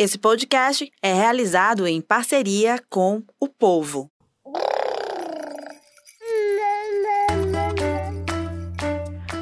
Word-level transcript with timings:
Esse 0.00 0.16
podcast 0.16 0.88
é 1.02 1.12
realizado 1.12 1.84
em 1.84 2.00
parceria 2.00 2.80
com 2.88 3.20
o 3.40 3.48
povo. 3.48 4.08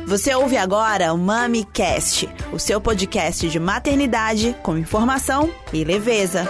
Você 0.07 0.35
ouve 0.35 0.57
agora 0.57 1.13
o 1.13 1.19
MamiCast, 1.19 2.27
o 2.55 2.59
seu 2.59 2.81
podcast 2.81 3.51
de 3.51 3.61
maternidade 3.61 4.57
com 4.63 4.79
informação 4.79 5.53
e 5.75 5.85
leveza. 5.85 6.47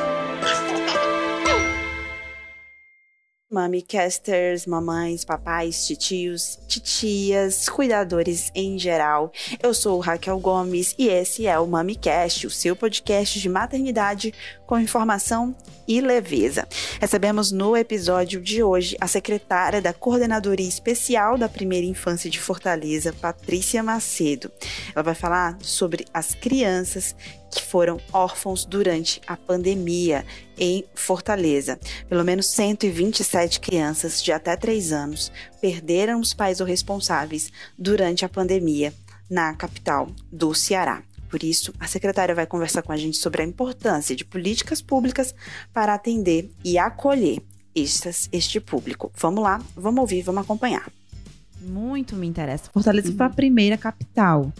Mamicasters, 3.56 4.66
mamães, 4.66 5.24
papais, 5.24 5.86
titios, 5.86 6.58
titias, 6.68 7.70
cuidadores 7.70 8.52
em 8.54 8.78
geral. 8.78 9.32
Eu 9.62 9.72
sou 9.72 9.98
Raquel 9.98 10.38
Gomes 10.38 10.94
e 10.98 11.08
esse 11.08 11.46
é 11.46 11.58
o 11.58 11.66
MamiCast, 11.66 12.46
o 12.46 12.50
seu 12.50 12.76
podcast 12.76 13.40
de 13.40 13.48
maternidade 13.48 14.34
com 14.66 14.78
informação 14.78 15.54
e 15.86 16.00
leveza. 16.00 16.66
Recebemos 17.00 17.52
no 17.52 17.76
episódio 17.76 18.40
de 18.40 18.62
hoje 18.62 18.96
a 19.00 19.06
secretária 19.06 19.80
da 19.80 19.92
Coordenadoria 19.92 20.68
Especial 20.68 21.38
da 21.38 21.48
Primeira 21.48 21.86
Infância 21.86 22.28
de 22.28 22.40
Fortaleza, 22.40 23.12
Patrícia 23.12 23.82
Macedo. 23.82 24.50
Ela 24.94 25.02
vai 25.02 25.14
falar 25.14 25.56
sobre 25.60 26.04
as 26.12 26.34
crianças 26.34 27.14
que 27.50 27.62
foram 27.62 27.98
órfãos 28.12 28.64
durante 28.64 29.20
a 29.26 29.36
pandemia 29.36 30.26
em 30.58 30.84
Fortaleza. 30.94 31.78
Pelo 32.08 32.24
menos 32.24 32.48
127 32.48 33.60
crianças 33.60 34.22
de 34.22 34.32
até 34.32 34.56
3 34.56 34.92
anos 34.92 35.32
perderam 35.60 36.20
os 36.20 36.34
pais 36.34 36.60
ou 36.60 36.66
responsáveis 36.66 37.50
durante 37.78 38.24
a 38.24 38.28
pandemia 38.28 38.92
na 39.30 39.54
capital 39.54 40.08
do 40.30 40.54
Ceará. 40.54 41.02
Por 41.28 41.42
isso, 41.42 41.72
a 41.78 41.86
secretária 41.86 42.34
vai 42.34 42.46
conversar 42.46 42.82
com 42.82 42.92
a 42.92 42.96
gente 42.96 43.16
sobre 43.16 43.42
a 43.42 43.44
importância 43.44 44.14
de 44.14 44.24
políticas 44.24 44.80
públicas 44.80 45.34
para 45.72 45.94
atender 45.94 46.50
e 46.64 46.78
acolher 46.78 47.42
estas, 47.74 48.28
este 48.32 48.60
público. 48.60 49.12
Vamos 49.16 49.42
lá, 49.42 49.62
vamos 49.74 50.00
ouvir, 50.00 50.22
vamos 50.22 50.42
acompanhar. 50.42 50.90
Muito 51.60 52.14
me 52.16 52.26
interessa. 52.26 52.70
Fortaleza 52.72 53.10
uhum. 53.10 53.16
foi 53.16 53.26
a 53.26 53.30
primeira 53.30 53.76
capital 53.76 54.52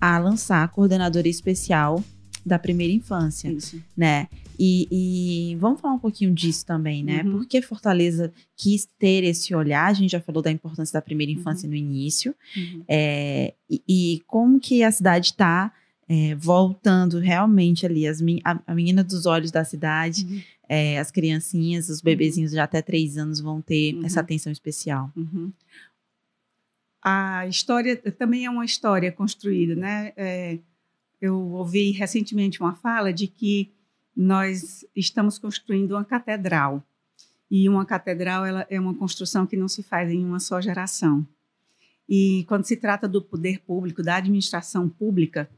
a 0.00 0.18
lançar 0.18 0.62
a 0.62 0.68
coordenadora 0.68 1.28
especial 1.28 2.02
da 2.44 2.58
primeira 2.58 2.92
infância, 2.92 3.48
Isso. 3.48 3.82
né? 3.96 4.28
E, 4.58 4.88
e, 4.90 5.56
vamos 5.56 5.80
falar 5.80 5.94
um 5.94 5.98
pouquinho 6.00 6.34
disso 6.34 6.66
também, 6.66 7.04
né? 7.04 7.22
Uhum. 7.22 7.32
Porque 7.32 7.62
Fortaleza 7.62 8.32
quis 8.56 8.88
ter 8.98 9.22
esse 9.22 9.54
olhar, 9.54 9.86
a 9.86 9.92
gente 9.92 10.10
já 10.10 10.20
falou 10.20 10.42
da 10.42 10.50
importância 10.50 10.94
da 10.94 11.02
primeira 11.02 11.30
infância 11.30 11.66
uhum. 11.66 11.70
no 11.70 11.76
início, 11.76 12.34
uhum. 12.56 12.82
É, 12.88 13.54
e, 13.70 13.82
e, 13.88 14.22
como 14.26 14.58
que 14.58 14.82
a 14.82 14.90
cidade 14.90 15.26
está 15.26 15.72
é, 16.08 16.34
voltando 16.34 17.18
realmente 17.18 17.84
ali, 17.84 18.06
as, 18.06 18.20
a, 18.44 18.60
a, 18.66 18.74
menina 18.74 19.04
dos 19.04 19.26
olhos 19.26 19.50
da 19.50 19.62
cidade, 19.62 20.24
uhum. 20.24 20.40
é, 20.68 20.98
as 20.98 21.10
criancinhas, 21.10 21.88
os 21.88 22.00
bebezinhos 22.00 22.50
de 22.52 22.58
até 22.58 22.80
três 22.80 23.18
anos 23.18 23.40
vão 23.40 23.60
ter 23.60 23.94
uhum. 23.94 24.06
essa 24.06 24.20
atenção 24.20 24.50
especial. 24.50 25.12
Uhum. 25.14 25.52
A 27.02 27.46
história 27.46 27.96
também 27.96 28.46
é 28.46 28.50
uma 28.50 28.64
história 28.64 29.12
construída, 29.12 29.76
né? 29.76 30.12
É, 30.16 30.58
eu 31.20 31.38
ouvi 31.52 31.90
recentemente 31.90 32.60
uma 32.60 32.74
fala 32.74 33.12
de 33.12 33.26
que 33.26 33.70
nós 34.16 34.84
estamos 34.96 35.38
construindo 35.38 35.92
uma 35.92 36.04
catedral. 36.04 36.82
E 37.50 37.68
uma 37.68 37.84
catedral 37.84 38.44
ela 38.44 38.66
é 38.68 38.78
uma 38.80 38.94
construção 38.94 39.46
que 39.46 39.56
não 39.56 39.68
se 39.68 39.82
faz 39.82 40.10
em 40.10 40.24
uma 40.24 40.40
só 40.40 40.60
geração. 40.60 41.26
E 42.08 42.44
quando 42.48 42.64
se 42.64 42.76
trata 42.76 43.06
do 43.06 43.22
poder 43.22 43.60
público, 43.60 44.02
da 44.02 44.16
administração 44.16 44.88
pública, 44.88 45.48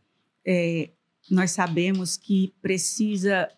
é, 0.47 0.91
nós 1.31 1.51
sabemos 1.51 2.17
que 2.17 2.53
precisa 2.61 3.51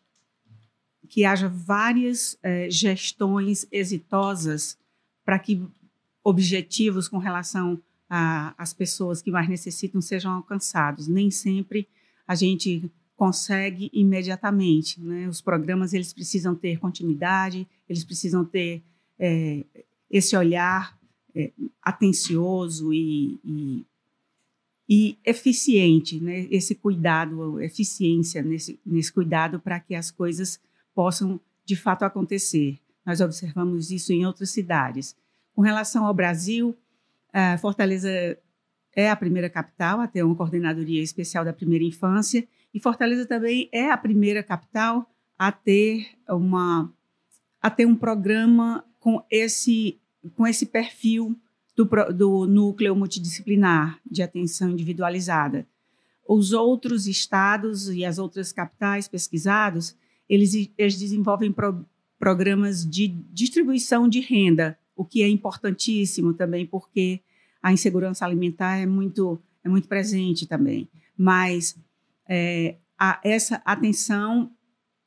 que 1.09 1.25
haja 1.25 1.49
várias 1.49 2.39
é, 2.43 2.71
gestões 2.71 3.67
exitosas 3.71 4.79
para 5.25 5.39
que 5.39 5.63
objetivos 6.25 7.09
com 7.09 7.19
relação 7.19 7.81
às 8.09 8.75
pessoas 8.75 9.23
que 9.23 9.31
mais 9.31 9.49
necessitam 9.49 10.01
sejam 10.01 10.33
alcançados. 10.33 11.09
Nem 11.09 11.31
sempre 11.31 11.89
a 12.27 12.35
gente 12.35 12.91
consegue 13.17 13.91
imediatamente. 13.93 15.01
Né? 15.01 15.29
Os 15.29 15.41
programas 15.41 15.93
eles 15.93 16.13
precisam 16.13 16.55
ter 16.55 16.79
continuidade, 16.79 17.67
eles 17.89 18.05
precisam 18.05 18.45
ter 18.45 18.83
é, 19.19 19.65
esse 20.11 20.37
olhar 20.37 20.99
é, 21.35 21.53
atencioso 21.83 22.93
e, 22.93 23.39
e 23.45 23.85
e 24.95 25.19
eficiente, 25.25 26.23
né? 26.23 26.47
Esse 26.51 26.75
cuidado, 26.75 27.59
eficiência 27.63 28.43
nesse, 28.43 28.79
nesse 28.85 29.11
cuidado 29.11 29.59
para 29.59 29.81
que 29.81 29.95
as 29.95 30.11
coisas 30.11 30.61
possam 30.95 31.41
de 31.65 31.75
fato 31.75 32.05
acontecer. 32.05 32.79
Nós 33.07 33.23
observamos 33.23 33.91
isso 33.91 34.13
em 34.13 34.27
outras 34.27 34.51
cidades. 34.51 35.17
Com 35.55 35.63
relação 35.63 36.05
ao 36.05 36.13
Brasil, 36.13 36.77
Fortaleza 37.59 38.37
é 38.95 39.09
a 39.09 39.17
primeira 39.17 39.49
capital 39.49 39.99
a 39.99 40.07
ter 40.07 40.23
uma 40.23 40.35
coordenadoria 40.35 41.03
especial 41.03 41.43
da 41.43 41.55
primeira 41.55 41.85
infância 41.87 42.47
e 42.75 42.79
Fortaleza 42.79 43.25
também 43.25 43.71
é 43.73 43.91
a 43.91 43.97
primeira 43.97 44.43
capital 44.43 45.11
a 45.39 45.51
ter 45.51 46.07
uma 46.29 46.93
a 47.63 47.71
ter 47.71 47.87
um 47.87 47.97
programa 47.97 48.85
com 49.01 49.25
esse 49.31 49.99
com 50.37 50.47
esse 50.47 50.67
perfil 50.67 51.35
do, 51.77 51.85
do 52.13 52.47
núcleo 52.47 52.95
multidisciplinar 52.95 53.99
de 54.09 54.23
atenção 54.23 54.71
individualizada. 54.71 55.67
Os 56.27 56.53
outros 56.53 57.07
estados 57.07 57.89
e 57.89 58.05
as 58.05 58.19
outras 58.19 58.53
capitais 58.53 59.09
pesquisados, 59.09 59.97
eles, 60.29 60.71
eles 60.79 60.99
desenvolvem 60.99 61.53
pro, 61.53 61.85
programas 62.19 62.89
de 62.89 63.09
distribuição 63.09 64.09
de 64.09 64.21
renda, 64.21 64.79
o 64.95 65.05
que 65.05 65.23
é 65.23 65.29
importantíssimo 65.29 66.33
também, 66.33 66.65
porque 66.65 67.21
a 67.63 67.73
insegurança 67.73 68.25
alimentar 68.25 68.77
é 68.77 68.87
muito, 68.87 69.43
é 69.65 69.69
muito 69.69 69.89
presente 69.89 70.47
também. 70.47 70.89
Mas 71.17 71.77
é, 72.29 72.77
a, 72.99 73.21
essa 73.25 73.61
atenção 73.65 74.53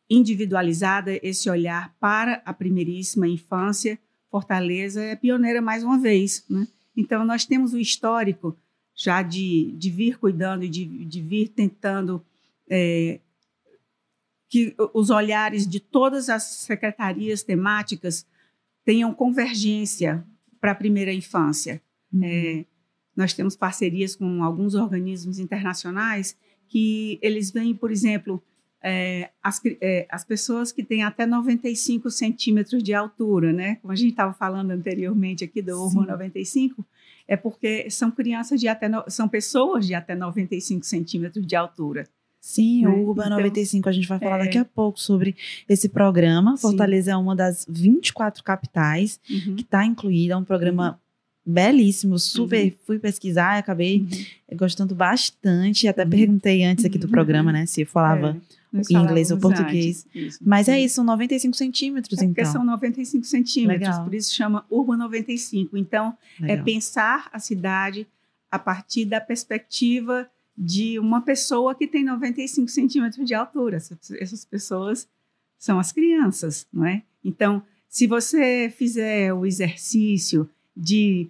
individualizada, 0.10 1.18
esse 1.24 1.50
olhar 1.50 1.96
para 2.00 2.42
a 2.46 2.54
primeiríssima 2.54 3.28
infância, 3.28 3.98
Fortaleza 4.36 5.02
é 5.02 5.16
pioneira 5.16 5.62
mais 5.62 5.82
uma 5.82 5.98
vez. 5.98 6.44
Né? 6.50 6.68
Então, 6.94 7.24
nós 7.24 7.46
temos 7.46 7.74
o 7.74 7.80
histórico 7.80 8.54
já 8.94 9.22
de, 9.22 9.72
de 9.78 9.90
vir 9.90 10.18
cuidando 10.20 10.66
e 10.66 10.68
de, 10.68 11.06
de 11.06 11.22
vir 11.22 11.48
tentando 11.48 12.22
é, 12.70 13.22
que 14.50 14.76
os 14.94 15.10
olhares 15.10 15.66
de 15.66 15.80
todas 15.80 16.28
as 16.28 16.44
secretarias 16.44 17.44
temáticas 17.44 18.28
tenham 18.84 19.14
convergência 19.14 20.22
para 20.60 20.72
a 20.72 20.76
primeira 20.76 21.14
infância. 21.14 21.82
Uhum. 22.12 22.22
É, 22.22 22.66
nós 23.16 23.32
temos 23.32 23.56
parcerias 23.56 24.18
com 24.18 24.44
alguns 24.44 24.76
organismos 24.76 25.40
internacionais 25.40 26.38
que 26.68 27.18
eles 27.22 27.52
vêm, 27.52 27.74
por 27.74 27.90
exemplo, 27.90 28.44
é, 28.88 29.32
as, 29.42 29.60
é, 29.82 30.06
as, 30.12 30.24
pessoas 30.24 30.72
que 30.72 30.84
têm 30.84 31.04
até 31.04 31.26
95 31.26 32.12
centímetros 32.12 32.84
de 32.84 32.94
altura, 32.94 33.52
né? 33.52 33.78
Como 33.78 33.92
a 33.92 33.96
gente 33.96 34.12
estava 34.12 34.32
falando 34.32 34.70
anteriormente 34.70 35.44
aqui 35.44 35.60
do 35.60 35.72
Urban 35.72 36.06
95, 36.06 36.86
é 37.28 37.36
porque 37.36 37.90
são 37.90 38.12
crianças 38.12 38.60
de 38.60 38.68
até, 38.68 38.88
no, 38.88 39.04
são 39.08 39.28
pessoas 39.28 39.88
de 39.88 39.96
até 39.96 40.14
95 40.14 40.86
centímetros 40.86 41.48
de 41.48 41.56
altura. 41.56 42.08
Sim, 42.40 42.84
né? 42.84 42.90
o 42.90 43.08
Urban 43.08 43.26
então, 43.26 43.38
95, 43.38 43.90
a 43.90 43.92
gente 43.92 44.08
vai 44.08 44.20
falar 44.20 44.42
é... 44.42 44.44
daqui 44.44 44.58
a 44.60 44.66
pouco 44.66 45.00
sobre 45.00 45.36
esse 45.68 45.90
programa. 45.90 46.56
Fortaleza 46.56 47.06
Sim. 47.06 47.14
é 47.14 47.18
uma 47.18 47.36
das 47.36 47.66
24 47.68 48.44
capitais 48.44 49.20
uhum. 49.28 49.56
que 49.56 49.64
está 49.64 49.84
incluída, 49.84 50.36
é 50.36 50.38
um 50.38 50.44
programa 50.44 50.92
uhum 50.92 51.05
belíssimo, 51.46 52.18
super. 52.18 52.66
Uhum. 52.66 52.72
Fui 52.86 53.00
pesquisar 53.00 53.58
e 53.58 53.60
acabei 53.60 54.00
uhum. 54.00 54.58
gostando 54.58 54.96
bastante. 54.96 55.88
Até 55.88 56.04
uhum. 56.04 56.10
perguntei 56.10 56.64
antes 56.64 56.86
aqui 56.86 56.98
do 56.98 57.08
programa, 57.08 57.52
né, 57.52 57.66
se 57.66 57.82
eu 57.82 57.88
falava 57.88 58.36
é, 58.74 58.94
inglês 58.94 59.32
ou 59.32 59.38
português. 59.38 60.08
Mas 60.42 60.68
é 60.68 60.80
isso, 60.80 60.96
são 60.96 61.04
95 61.04 61.56
centímetros, 61.56 62.20
é 62.20 62.26
então. 62.26 62.34
Porque 62.34 62.46
são 62.46 62.66
95 62.66 63.26
centímetros, 63.26 63.90
Legal. 63.90 64.04
por 64.04 64.14
isso 64.14 64.34
chama 64.34 64.66
Urban 64.70 64.98
95. 64.98 65.78
Então, 65.78 66.18
é 66.40 66.42
Legal. 66.44 66.58
é 66.58 66.64
pensar 66.64 67.30
a 67.32 67.40
cidade 67.40 68.08
a 68.50 68.58
partir 68.58 69.06
da 69.06 69.22
perspectiva 69.22 70.28
de 70.58 70.98
uma 71.00 71.22
pessoa 71.22 71.76
que 71.76 71.86
tem 71.86 72.04
95 72.04 72.70
centímetros 72.70 73.26
de 73.26 73.34
altura. 73.34 73.78
Essas 73.78 74.46
pessoas 74.46 75.08
são 75.60 75.80
as 75.80 75.92
crianças, 75.92 76.66
não 76.72 76.86
é? 76.86 77.04
Então, 77.24 77.62
se 77.90 78.08
você 78.08 78.74
fizer 78.76 79.34
o 79.34 79.46
exercício 79.46 80.50
de 80.76 81.28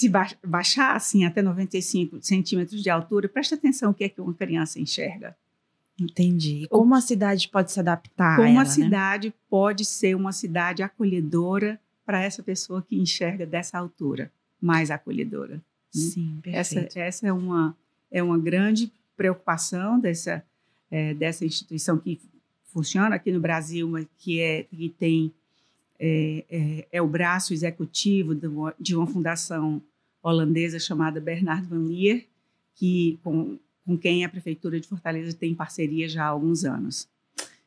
se 0.00 0.08
baixar 0.46 0.96
assim 0.96 1.24
até 1.24 1.42
95 1.42 2.22
centímetros 2.22 2.82
de 2.82 2.88
altura, 2.88 3.28
preste 3.28 3.52
atenção 3.52 3.90
o 3.90 3.94
que 3.94 4.04
é 4.04 4.08
que 4.08 4.20
uma 4.20 4.32
criança 4.32 4.80
enxerga. 4.80 5.36
Entendi. 5.98 6.66
Como 6.70 6.94
a 6.94 7.02
cidade 7.02 7.46
pode 7.48 7.70
se 7.70 7.78
adaptar? 7.78 8.36
Como 8.36 8.48
a, 8.48 8.50
ela, 8.50 8.60
a 8.62 8.64
né? 8.64 8.70
cidade 8.70 9.28
né? 9.28 9.34
pode 9.50 9.84
ser 9.84 10.14
uma 10.14 10.32
cidade 10.32 10.82
acolhedora 10.82 11.78
para 12.06 12.22
essa 12.22 12.42
pessoa 12.42 12.82
que 12.82 12.98
enxerga 12.98 13.44
dessa 13.44 13.78
altura, 13.78 14.32
mais 14.58 14.90
acolhedora. 14.90 15.56
Né? 15.56 15.60
Sim, 15.90 16.38
perfeito. 16.42 16.86
Essa, 16.86 17.00
essa 17.00 17.26
é 17.26 17.32
uma 17.32 17.76
é 18.10 18.22
uma 18.22 18.38
grande 18.38 18.90
preocupação 19.16 20.00
dessa 20.00 20.42
é, 20.90 21.12
dessa 21.12 21.44
instituição 21.44 21.98
que 21.98 22.18
funciona 22.64 23.16
aqui 23.16 23.30
no 23.30 23.40
Brasil, 23.40 23.86
mas 23.86 24.06
que, 24.16 24.40
é, 24.40 24.62
que 24.64 24.88
tem 24.88 25.32
é, 25.98 26.44
é, 26.50 26.88
é 26.90 27.02
o 27.02 27.06
braço 27.06 27.52
executivo 27.52 28.34
de 28.34 28.46
uma, 28.46 28.74
de 28.80 28.96
uma, 28.96 29.06
fundação 29.06 29.82
holandesa 30.22 30.78
chamada 30.78 31.20
Bernard 31.20 31.66
van 31.66 31.84
Leer, 31.84 32.26
que, 32.74 33.18
com, 33.22 33.58
com 33.84 33.98
quem 33.98 34.24
a 34.24 34.28
Prefeitura 34.28 34.80
de 34.80 34.86
Fortaleza 34.86 35.36
tem 35.36 35.54
parceria 35.54 36.08
já 36.08 36.24
há 36.24 36.28
alguns 36.28 36.64
anos. 36.64 37.08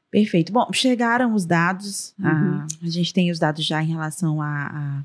Perfeito. 0.10 0.54
Bom, 0.54 0.68
chegaram 0.72 1.34
os 1.34 1.46
dados, 1.46 2.14
uhum. 2.20 2.28
a, 2.28 2.68
a, 2.84 2.88
gente 2.88 3.14
tem 3.14 3.32
os 3.32 3.40
dados 3.40 3.66
já 3.66 3.82
em 3.82 3.88
relação 3.88 4.42
a, 4.42 4.68
a 4.68 5.04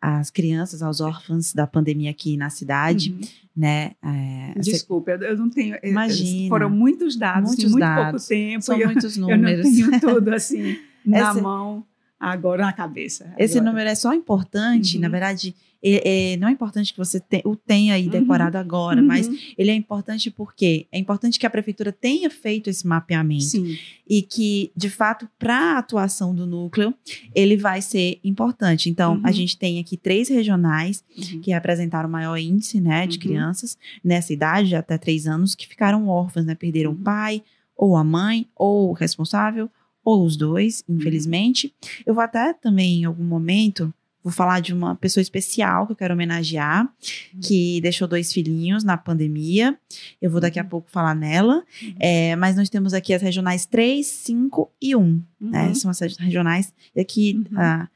as 0.00 0.30
crianças, 0.30 0.80
aos 0.80 1.00
órfãos 1.00 1.52
da 1.52 1.66
pandemia 1.66 2.10
aqui 2.10 2.36
na 2.36 2.50
cidade, 2.50 3.10
uhum. 3.10 3.20
né? 3.56 3.92
É, 4.02 4.58
Desculpa, 4.60 5.10
eu 5.10 5.36
não 5.36 5.50
tenho. 5.50 5.76
Imagina. 5.82 6.48
Foram 6.48 6.70
muitos 6.70 7.16
dados 7.16 7.48
muitos 7.48 7.64
em 7.64 7.68
muito 7.68 7.80
dados, 7.80 8.26
pouco 8.26 8.28
tempo. 8.28 8.64
São 8.64 8.78
muitos 8.78 9.16
números. 9.16 9.66
Eu 9.66 9.90
não 9.90 9.98
tenho 9.98 10.00
tudo 10.00 10.28
assim 10.32 10.78
na 11.04 11.32
Esse... 11.32 11.40
mão 11.40 11.84
agora 12.18 12.64
na 12.64 12.72
cabeça. 12.72 13.24
Agora. 13.24 13.44
Esse 13.44 13.60
número 13.60 13.88
é 13.88 13.94
só 13.94 14.12
importante, 14.12 14.96
uhum. 14.96 15.02
na 15.02 15.08
verdade, 15.08 15.54
é, 15.82 16.32
é, 16.32 16.36
não 16.36 16.48
é 16.48 16.50
importante 16.50 16.92
que 16.92 16.98
você 16.98 17.20
te, 17.20 17.40
o 17.44 17.54
tenha 17.54 17.94
aí 17.94 18.06
uhum. 18.06 18.10
decorado 18.10 18.56
uhum. 18.56 18.62
agora, 18.62 19.00
uhum. 19.00 19.06
mas 19.06 19.30
ele 19.56 19.70
é 19.70 19.74
importante 19.74 20.30
porque 20.30 20.88
é 20.90 20.98
importante 20.98 21.38
que 21.38 21.46
a 21.46 21.50
prefeitura 21.50 21.92
tenha 21.92 22.28
feito 22.28 22.68
esse 22.68 22.86
mapeamento 22.86 23.44
Sim. 23.44 23.78
e 24.08 24.22
que, 24.22 24.72
de 24.76 24.90
fato, 24.90 25.28
para 25.38 25.74
a 25.74 25.78
atuação 25.78 26.34
do 26.34 26.46
núcleo, 26.46 26.92
ele 27.34 27.56
vai 27.56 27.80
ser 27.80 28.18
importante. 28.24 28.90
Então, 28.90 29.20
a 29.22 29.28
uhum. 29.28 29.32
gente 29.32 29.56
tem 29.56 29.78
aqui 29.78 29.96
três 29.96 30.28
regionais 30.28 31.04
uhum. 31.16 31.40
que 31.40 31.52
apresentaram 31.52 32.08
o 32.08 32.12
maior 32.12 32.36
índice 32.36 32.80
né, 32.80 33.06
de 33.06 33.18
crianças 33.18 33.78
nessa 34.02 34.32
idade, 34.32 34.68
de 34.68 34.76
até 34.76 34.98
três 34.98 35.26
anos, 35.26 35.54
que 35.54 35.66
ficaram 35.66 36.08
órfãs, 36.08 36.44
né, 36.44 36.54
perderam 36.56 36.92
o 36.92 36.96
pai, 36.96 37.42
ou 37.76 37.96
a 37.96 38.02
mãe, 38.02 38.48
ou 38.56 38.90
o 38.90 38.92
responsável, 38.92 39.70
ou 40.08 40.24
os 40.24 40.38
dois, 40.38 40.82
infelizmente. 40.88 41.74
Eu 42.06 42.14
vou 42.14 42.24
até 42.24 42.54
também, 42.54 43.02
em 43.02 43.04
algum 43.04 43.24
momento, 43.24 43.92
vou 44.24 44.32
falar 44.32 44.60
de 44.60 44.72
uma 44.72 44.94
pessoa 44.96 45.20
especial 45.20 45.84
que 45.86 45.92
eu 45.92 45.96
quero 45.96 46.14
homenagear, 46.14 46.84
uhum. 46.84 47.40
que 47.42 47.78
deixou 47.82 48.08
dois 48.08 48.32
filhinhos 48.32 48.82
na 48.82 48.96
pandemia. 48.96 49.78
Eu 50.20 50.30
vou 50.30 50.40
daqui 50.40 50.58
a 50.58 50.62
uhum. 50.62 50.68
pouco 50.70 50.90
falar 50.90 51.14
nela. 51.14 51.62
Uhum. 51.82 51.94
É, 52.00 52.34
mas 52.36 52.56
nós 52.56 52.70
temos 52.70 52.94
aqui 52.94 53.12
as 53.12 53.20
regionais 53.20 53.66
3, 53.66 54.06
5 54.06 54.72
e 54.80 54.96
1. 54.96 55.02
Né? 55.02 55.22
Uhum. 55.40 55.50
Né? 55.50 55.74
São 55.74 55.90
as 55.90 56.00
regionais. 56.16 56.72
E 56.96 57.00
aqui 57.02 57.44
uhum. 57.52 57.60
a 57.60 57.88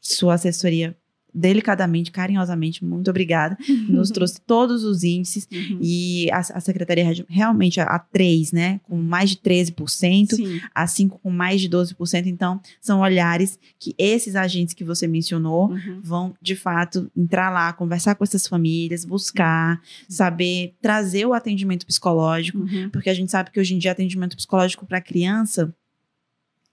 sua 0.00 0.34
assessoria 0.34 0.96
delicadamente, 1.36 2.10
carinhosamente, 2.10 2.82
muito 2.82 3.10
obrigada. 3.10 3.58
Nos 3.88 4.10
trouxe 4.10 4.40
todos 4.40 4.84
os 4.84 5.04
índices 5.04 5.46
uhum. 5.52 5.78
e 5.82 6.30
a, 6.32 6.38
a, 6.38 6.60
secretaria 6.60 7.04
realmente 7.28 7.78
a, 7.78 7.84
a 7.84 7.98
3, 7.98 8.52
né, 8.52 8.80
com 8.84 8.96
mais 8.96 9.30
de 9.30 9.36
13%, 9.36 10.34
Sim. 10.34 10.60
a 10.74 10.86
5 10.86 11.18
com 11.18 11.30
mais 11.30 11.60
de 11.60 11.68
12%. 11.68 12.26
Então, 12.26 12.58
são 12.80 13.00
olhares 13.00 13.58
que 13.78 13.94
esses 13.98 14.34
agentes 14.34 14.72
que 14.72 14.82
você 14.82 15.06
mencionou 15.06 15.70
uhum. 15.70 16.00
vão, 16.02 16.34
de 16.40 16.56
fato, 16.56 17.10
entrar 17.14 17.50
lá, 17.50 17.70
conversar 17.74 18.14
com 18.14 18.24
essas 18.24 18.46
famílias, 18.46 19.04
buscar, 19.04 19.76
uhum. 19.76 19.80
saber 20.08 20.74
trazer 20.80 21.26
o 21.26 21.34
atendimento 21.34 21.86
psicológico, 21.86 22.58
uhum. 22.58 22.88
porque 22.90 23.10
a 23.10 23.14
gente 23.14 23.30
sabe 23.30 23.50
que 23.50 23.60
hoje 23.60 23.74
em 23.74 23.78
dia 23.78 23.92
atendimento 23.92 24.36
psicológico 24.36 24.86
para 24.86 25.00
criança 25.02 25.74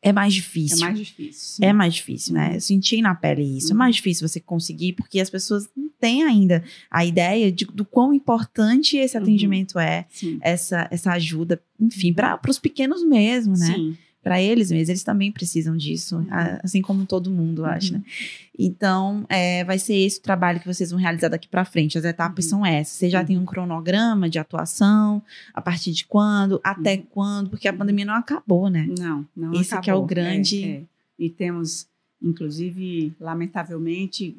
é 0.03 0.11
mais 0.11 0.33
difícil. 0.33 0.85
É 0.85 0.89
mais 0.89 0.99
difícil. 0.99 1.65
É 1.65 1.73
mais 1.73 1.93
difícil, 1.93 2.33
né? 2.33 2.55
Eu 2.57 2.61
senti 2.61 3.01
na 3.01 3.15
pele 3.15 3.57
isso. 3.57 3.67
Uhum. 3.69 3.75
É 3.75 3.77
mais 3.77 3.95
difícil 3.95 4.27
você 4.27 4.39
conseguir, 4.39 4.93
porque 4.93 5.19
as 5.19 5.29
pessoas 5.29 5.69
não 5.75 5.89
têm 5.99 6.23
ainda 6.23 6.61
a 6.91 7.05
ideia 7.05 7.49
de, 7.49 7.63
do 7.65 7.85
quão 7.85 8.13
importante 8.13 8.97
esse 8.97 9.15
uhum. 9.15 9.23
atendimento 9.23 9.75
uhum. 9.75 9.81
é, 9.81 10.05
essa, 10.41 10.89
essa 10.91 11.13
ajuda, 11.13 11.61
enfim, 11.79 12.09
uhum. 12.09 12.15
para 12.15 12.39
os 12.49 12.59
pequenos 12.59 13.01
mesmo, 13.03 13.57
né? 13.57 13.73
Sim 13.73 13.97
para 14.23 14.41
eles 14.41 14.71
mesmos, 14.71 14.89
eles 14.89 15.03
também 15.03 15.31
precisam 15.31 15.75
disso, 15.75 16.17
uhum. 16.17 16.27
assim 16.63 16.81
como 16.81 17.05
todo 17.05 17.29
mundo, 17.29 17.65
acho, 17.65 17.91
né? 17.93 17.99
uhum. 17.99 18.05
né? 18.05 18.11
Então, 18.57 19.25
é, 19.27 19.63
vai 19.65 19.77
ser 19.77 19.95
esse 19.95 20.19
o 20.19 20.21
trabalho 20.21 20.59
que 20.59 20.65
vocês 20.65 20.91
vão 20.91 20.99
realizar 20.99 21.27
daqui 21.27 21.47
para 21.47 21.65
frente. 21.65 21.97
As 21.97 22.05
etapas 22.05 22.45
uhum. 22.45 22.49
são 22.49 22.65
essas. 22.65 22.93
Você 22.93 23.09
já 23.09 23.19
uhum. 23.19 23.25
tem 23.25 23.37
um 23.37 23.45
cronograma 23.45 24.29
de 24.29 24.39
atuação, 24.39 25.21
a 25.53 25.61
partir 25.61 25.91
de 25.91 26.05
quando, 26.05 26.61
até 26.63 26.95
uhum. 26.95 27.05
quando, 27.09 27.49
porque 27.49 27.67
a 27.67 27.73
pandemia 27.73 28.05
não 28.05 28.13
acabou, 28.13 28.69
né? 28.69 28.87
Não, 28.97 29.27
não 29.35 29.53
Esse 29.53 29.73
acabou. 29.73 29.83
que 29.83 29.89
é 29.89 29.95
o 29.95 30.05
grande... 30.05 30.63
É, 30.63 30.67
é. 30.69 30.83
E 31.19 31.29
temos, 31.29 31.87
inclusive, 32.21 33.13
lamentavelmente, 33.19 34.35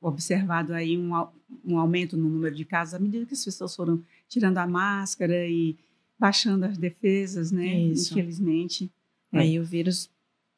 observado 0.00 0.74
aí 0.74 0.96
um, 0.96 1.10
um 1.64 1.78
aumento 1.78 2.16
no 2.16 2.28
número 2.28 2.54
de 2.54 2.64
casos 2.64 2.94
à 2.94 2.98
medida 2.98 3.24
que 3.24 3.34
as 3.34 3.44
pessoas 3.44 3.74
foram 3.74 4.02
tirando 4.28 4.58
a 4.58 4.66
máscara 4.66 5.46
e 5.46 5.76
baixando 6.18 6.64
as 6.64 6.78
defesas, 6.78 7.50
né? 7.50 7.78
Isso. 7.80 8.12
Infelizmente. 8.12 8.90
É. 9.32 9.40
Aí 9.40 9.60
o 9.60 9.64
vírus 9.64 10.08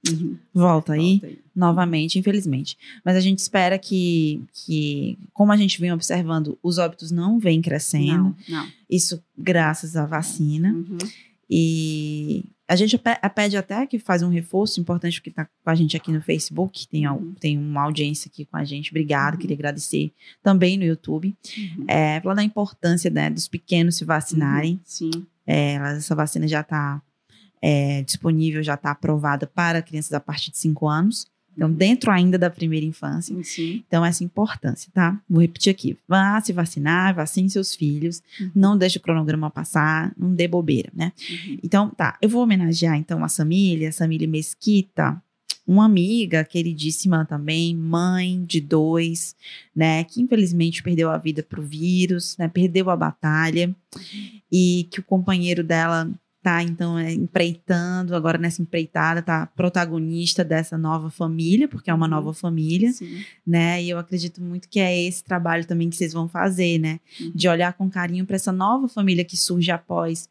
uhum. 0.08 0.36
volta, 0.52 0.92
aí, 0.92 1.12
volta 1.12 1.26
aí 1.26 1.38
novamente, 1.54 2.18
infelizmente. 2.18 2.78
Mas 3.04 3.16
a 3.16 3.20
gente 3.20 3.40
espera 3.40 3.78
que, 3.78 4.42
que, 4.52 5.18
como 5.32 5.50
a 5.52 5.56
gente 5.56 5.80
vem 5.80 5.92
observando, 5.92 6.58
os 6.62 6.78
óbitos 6.78 7.10
não 7.10 7.38
vêm 7.38 7.60
crescendo. 7.60 8.36
Não, 8.48 8.60
não. 8.60 8.68
Isso 8.88 9.22
graças 9.36 9.96
à 9.96 10.06
vacina. 10.06 10.72
Uhum. 10.72 10.98
E 11.50 12.44
a 12.68 12.76
gente 12.76 12.98
pede 13.34 13.56
até 13.56 13.86
que 13.86 13.98
faz 13.98 14.22
um 14.22 14.28
reforço 14.28 14.78
importante, 14.78 15.18
porque 15.18 15.30
está 15.30 15.46
com 15.46 15.70
a 15.70 15.74
gente 15.74 15.96
aqui 15.96 16.12
no 16.12 16.20
Facebook, 16.20 16.86
tem, 16.86 17.08
uhum. 17.08 17.34
tem 17.40 17.56
uma 17.56 17.82
audiência 17.82 18.30
aqui 18.30 18.44
com 18.44 18.58
a 18.58 18.64
gente. 18.64 18.90
Obrigado, 18.90 19.34
uhum. 19.34 19.40
queria 19.40 19.56
agradecer 19.56 20.12
também 20.42 20.76
no 20.76 20.84
YouTube. 20.84 21.34
Uhum. 21.56 21.84
É, 21.88 22.20
falando 22.20 22.36
da 22.36 22.44
importância 22.44 23.10
né, 23.10 23.30
dos 23.30 23.48
pequenos 23.48 23.96
se 23.96 24.04
vacinarem. 24.04 24.74
Uhum. 24.74 24.80
Sim. 24.84 25.10
É, 25.48 25.76
essa 25.76 26.14
vacina 26.14 26.46
já 26.46 26.60
está 26.60 27.00
é, 27.62 28.02
disponível, 28.02 28.62
já 28.62 28.74
está 28.74 28.90
aprovada 28.90 29.46
para 29.46 29.80
crianças 29.80 30.12
a 30.12 30.20
partir 30.20 30.50
de 30.50 30.58
5 30.58 30.86
anos. 30.86 31.26
Então, 31.56 31.72
dentro 31.72 32.12
ainda 32.12 32.38
da 32.38 32.48
primeira 32.48 32.86
infância. 32.86 33.34
Sim. 33.42 33.82
Então, 33.88 34.04
essa 34.04 34.22
importância, 34.22 34.92
tá? 34.94 35.20
Vou 35.28 35.40
repetir 35.40 35.72
aqui. 35.72 35.98
Vá 36.06 36.40
se 36.40 36.52
vacinar, 36.52 37.12
vacine 37.16 37.50
seus 37.50 37.74
filhos. 37.74 38.22
Uhum. 38.40 38.50
Não 38.54 38.78
deixe 38.78 38.98
o 38.98 39.00
cronograma 39.00 39.50
passar, 39.50 40.12
não 40.16 40.32
dê 40.32 40.46
bobeira, 40.46 40.88
né? 40.94 41.12
Uhum. 41.28 41.58
Então, 41.64 41.90
tá. 41.90 42.16
Eu 42.22 42.28
vou 42.28 42.44
homenagear, 42.44 42.94
então, 42.94 43.24
a 43.24 43.28
Samília, 43.28 43.88
a 43.88 43.92
Samília 43.92 44.28
Mesquita, 44.28 45.20
uma 45.66 45.84
amiga 45.84 46.42
queridíssima 46.44 47.26
também, 47.26 47.76
mãe 47.76 48.42
de 48.44 48.58
dois, 48.58 49.36
né, 49.76 50.02
que 50.04 50.20
infelizmente 50.20 50.82
perdeu 50.82 51.10
a 51.10 51.18
vida 51.18 51.42
pro 51.42 51.62
vírus, 51.62 52.36
né, 52.38 52.48
perdeu 52.48 52.88
a 52.88 52.96
batalha 52.96 53.74
e 54.50 54.88
que 54.90 55.00
o 55.00 55.04
companheiro 55.04 55.62
dela 55.62 56.10
tá 56.42 56.62
então 56.62 56.98
é, 56.98 57.12
empreitando 57.12 58.14
agora 58.14 58.38
nessa 58.38 58.62
empreitada, 58.62 59.20
tá 59.20 59.46
protagonista 59.46 60.42
dessa 60.44 60.78
nova 60.78 61.10
família, 61.10 61.68
porque 61.68 61.90
é 61.90 61.94
uma 61.94 62.06
uhum. 62.06 62.10
nova 62.10 62.32
família, 62.32 62.92
Sim. 62.92 63.22
né? 63.46 63.82
E 63.82 63.90
eu 63.90 63.98
acredito 63.98 64.40
muito 64.40 64.68
que 64.68 64.80
é 64.80 65.02
esse 65.02 65.22
trabalho 65.22 65.66
também 65.66 65.90
que 65.90 65.96
vocês 65.96 66.12
vão 66.12 66.28
fazer, 66.28 66.78
né? 66.78 67.00
Uhum. 67.20 67.32
De 67.34 67.48
olhar 67.48 67.72
com 67.72 67.90
carinho 67.90 68.24
para 68.24 68.36
essa 68.36 68.52
nova 68.52 68.88
família 68.88 69.24
que 69.24 69.36
surge 69.36 69.70
após 69.70 70.28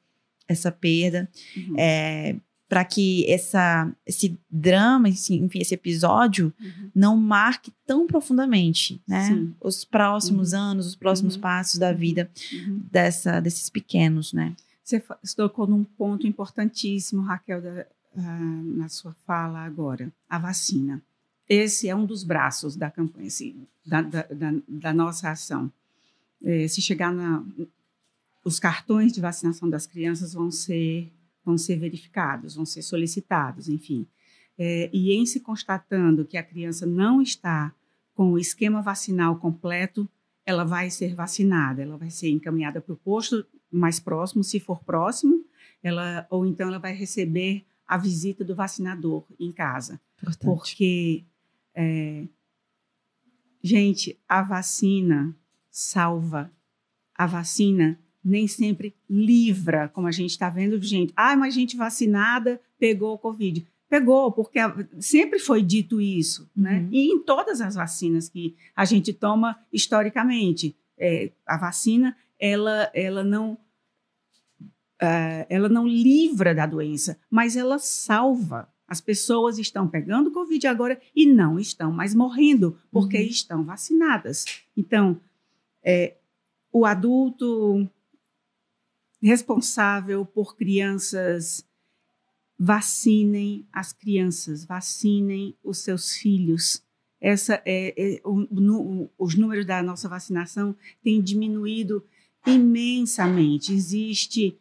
essa 0.47 0.71
perda, 0.71 1.29
uhum. 1.55 1.75
é, 1.77 2.35
para 2.67 2.83
que 2.83 3.29
essa, 3.31 3.89
esse 4.05 4.37
drama, 4.51 5.07
enfim, 5.07 5.47
esse 5.55 5.73
episódio 5.73 6.53
uhum. 6.59 6.91
não 6.93 7.15
marque 7.15 7.71
tão 7.85 8.05
profundamente, 8.05 9.01
né? 9.07 9.27
Sim. 9.27 9.55
Os 9.61 9.85
próximos 9.85 10.51
uhum. 10.51 10.59
anos, 10.59 10.87
os 10.87 10.95
próximos 10.95 11.35
uhum. 11.35 11.41
passos 11.41 11.79
da 11.79 11.93
vida 11.93 12.29
uhum. 12.51 12.81
dessa, 12.91 13.39
desses 13.39 13.69
pequenos, 13.69 14.33
né? 14.33 14.53
Você 14.83 15.01
tocou 15.35 15.67
num 15.67 15.83
ponto 15.83 16.27
importantíssimo, 16.27 17.21
Raquel, 17.21 17.61
da, 17.61 17.85
uh, 18.15 18.77
na 18.77 18.89
sua 18.89 19.15
fala 19.25 19.59
agora, 19.59 20.11
a 20.29 20.37
vacina. 20.37 21.01
Esse 21.47 21.87
é 21.87 21.95
um 21.95 22.05
dos 22.05 22.23
braços 22.23 22.75
da 22.75 22.91
campanha, 22.91 23.27
assim, 23.27 23.67
da, 23.85 24.01
da, 24.01 24.25
da, 24.67 24.93
nossa 24.93 25.29
ação. 25.29 25.71
É, 26.43 26.67
se 26.67 26.81
chegar 26.81 27.11
na, 27.13 27.43
os 28.43 28.59
cartões 28.59 29.13
de 29.13 29.21
vacinação 29.21 29.69
das 29.69 29.85
crianças 29.85 30.33
vão 30.33 30.51
ser 30.51 31.11
vão 31.47 31.57
ser 31.57 31.77
verificados, 31.77 32.55
vão 32.55 32.65
ser 32.65 32.81
solicitados, 32.81 33.69
enfim. 33.69 34.05
É, 34.57 34.89
e 34.91 35.13
em 35.13 35.25
se 35.25 35.39
constatando 35.39 36.25
que 36.25 36.37
a 36.37 36.43
criança 36.43 36.85
não 36.85 37.21
está 37.21 37.73
com 38.13 38.33
o 38.33 38.37
esquema 38.37 38.81
vacinal 38.81 39.37
completo, 39.37 40.09
ela 40.45 40.65
vai 40.65 40.89
ser 40.89 41.15
vacinada, 41.15 41.81
ela 41.81 41.95
vai 41.95 42.09
ser 42.09 42.29
encaminhada 42.29 42.81
para 42.81 42.93
o 42.93 42.97
posto 42.97 43.45
mais 43.71 43.97
próximo, 43.97 44.43
se 44.43 44.59
for 44.59 44.83
próximo, 44.83 45.45
ela 45.81 46.27
ou 46.29 46.45
então 46.45 46.67
ela 46.67 46.79
vai 46.79 46.93
receber 46.93 47.65
a 47.87 47.97
visita 47.97 48.43
do 48.43 48.55
vacinador 48.55 49.25
em 49.39 49.51
casa, 49.51 50.01
Importante. 50.21 50.45
porque 50.45 51.23
é, 51.73 52.27
gente, 53.63 54.19
a 54.27 54.41
vacina 54.41 55.33
salva, 55.71 56.51
a 57.15 57.25
vacina 57.25 57.97
nem 58.27 58.47
sempre 58.47 58.93
livra, 59.09 59.87
como 59.89 60.07
a 60.07 60.11
gente 60.11 60.31
está 60.31 60.49
vendo, 60.49 60.81
gente. 60.81 61.13
Ah, 61.15 61.35
mas 61.35 61.53
gente 61.53 61.77
vacinada 61.77 62.59
pegou 62.77 63.13
o 63.13 63.17
Covid. 63.17 63.65
Pegou, 63.89 64.31
porque 64.31 64.59
sempre 64.99 65.39
foi 65.39 65.61
dito 65.61 66.01
isso, 66.01 66.49
né? 66.55 66.79
Uhum. 66.79 66.89
E 66.91 67.11
em 67.11 67.19
todas 67.19 67.61
as 67.61 67.75
vacinas 67.75 68.27
que 68.27 68.55
a 68.75 68.83
gente 68.83 69.13
toma 69.13 69.57
historicamente, 69.71 70.75
é, 70.97 71.31
a 71.45 71.57
vacina 71.57 72.15
ela, 72.39 72.91
ela 72.93 73.23
não 73.23 73.53
uh, 75.01 75.45
ela 75.49 75.69
não 75.69 75.87
livra 75.87 76.53
da 76.53 76.65
doença, 76.65 77.17
mas 77.29 77.55
ela 77.55 77.79
salva. 77.79 78.67
As 78.87 79.01
pessoas 79.01 79.57
estão 79.57 79.87
pegando 79.87 80.31
Covid 80.31 80.65
agora 80.67 80.99
e 81.15 81.25
não 81.25 81.59
estão 81.59 81.91
mais 81.91 82.13
morrendo 82.13 82.77
porque 82.91 83.17
uhum. 83.17 83.23
estão 83.23 83.63
vacinadas. 83.63 84.45
Então, 84.75 85.19
é, 85.83 86.15
o 86.71 86.85
adulto 86.85 87.89
responsável 89.21 90.25
por 90.25 90.55
crianças, 90.55 91.65
vacinem 92.57 93.65
as 93.71 93.93
crianças, 93.93 94.65
vacinem 94.65 95.55
os 95.63 95.79
seus 95.79 96.15
filhos. 96.15 96.83
Essa 97.19 97.61
é, 97.65 97.93
é 97.97 98.21
o, 98.23 98.35
no, 98.51 99.09
os 99.17 99.35
números 99.35 99.65
da 99.65 99.81
nossa 99.81 100.07
vacinação 100.07 100.75
têm 101.03 101.21
diminuído 101.21 102.03
imensamente. 102.45 103.73
Existe 103.73 104.57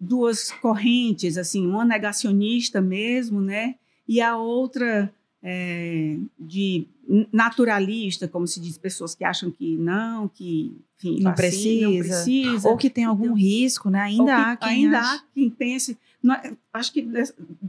duas 0.00 0.50
correntes, 0.50 1.36
assim, 1.36 1.66
uma 1.66 1.84
negacionista 1.84 2.80
mesmo, 2.80 3.40
né? 3.40 3.76
E 4.06 4.20
a 4.20 4.36
outra 4.36 5.12
é, 5.42 6.16
de 6.38 6.86
naturalista, 7.32 8.28
como 8.28 8.46
se 8.46 8.60
diz, 8.60 8.76
pessoas 8.76 9.14
que 9.14 9.24
acham 9.24 9.50
que 9.50 9.76
não, 9.78 10.28
que 10.28 10.76
enfim, 10.98 11.20
não, 11.22 11.34
precisa, 11.34 11.88
não 11.88 11.98
precisa, 11.98 12.68
ou 12.68 12.76
que 12.76 12.90
tem 12.90 13.04
algum 13.04 13.24
então, 13.24 13.36
risco, 13.36 13.88
né? 13.88 14.00
Ainda 14.00 14.36
há 14.36 14.56
quem 14.56 14.68
ainda 14.68 14.98
acha... 14.98 15.14
há 15.16 15.22
quem 15.32 15.48
pense. 15.48 15.98
Não, 16.22 16.34
é, 16.34 16.52
acho 16.72 16.92
que 16.92 17.08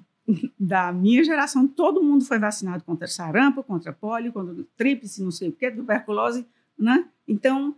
da 0.60 0.92
minha 0.92 1.24
geração 1.24 1.68
todo 1.68 2.04
mundo 2.04 2.26
foi 2.26 2.38
vacinado 2.38 2.84
contra 2.84 3.08
sarampo, 3.08 3.64
contra 3.64 3.94
pólio, 3.94 4.34
contra 4.34 4.56
tríplice, 4.76 5.24
não 5.24 5.32
sei 5.32 5.50
o 5.50 5.54
que, 5.54 5.72
tuberculose, 5.72 6.46
né? 6.78 7.06
Então 7.26 7.74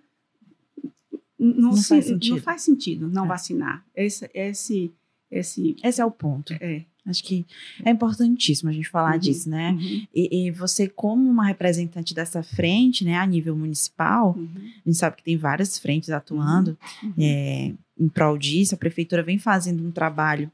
não, 1.37 1.53
não, 1.55 1.73
se, 1.73 1.89
faz, 1.89 2.05
sentido. 2.05 2.35
não 2.35 2.41
faz 2.41 2.61
sentido 2.63 3.07
não 3.07 3.25
é. 3.25 3.27
vacinar. 3.27 3.85
Esse, 3.95 4.29
esse, 4.33 4.91
esse, 5.29 5.75
esse 5.83 6.01
é 6.01 6.05
o 6.05 6.11
ponto. 6.11 6.53
É. 6.53 6.85
Acho 7.05 7.23
que 7.23 7.47
é 7.83 7.89
importantíssimo 7.89 8.69
a 8.69 8.73
gente 8.73 8.87
falar 8.87 9.13
uhum, 9.13 9.19
disso, 9.19 9.49
né? 9.49 9.71
Uhum. 9.71 10.07
E, 10.13 10.47
e, 10.47 10.51
você, 10.51 10.87
como 10.87 11.27
uma 11.29 11.47
representante 11.47 12.13
dessa 12.13 12.43
frente, 12.43 13.03
né, 13.03 13.17
a 13.17 13.25
nível 13.25 13.55
municipal, 13.55 14.35
uhum. 14.37 14.51
a 14.55 14.89
gente 14.89 14.97
sabe 14.97 15.17
que 15.17 15.23
tem 15.23 15.35
várias 15.35 15.79
frentes 15.79 16.11
atuando 16.11 16.77
é, 17.17 17.73
em 17.99 18.07
prol 18.07 18.37
disso. 18.37 18.75
A 18.75 18.77
prefeitura 18.77 19.23
vem 19.23 19.39
fazendo 19.39 19.83
um 19.83 19.89
trabalho 19.89 20.51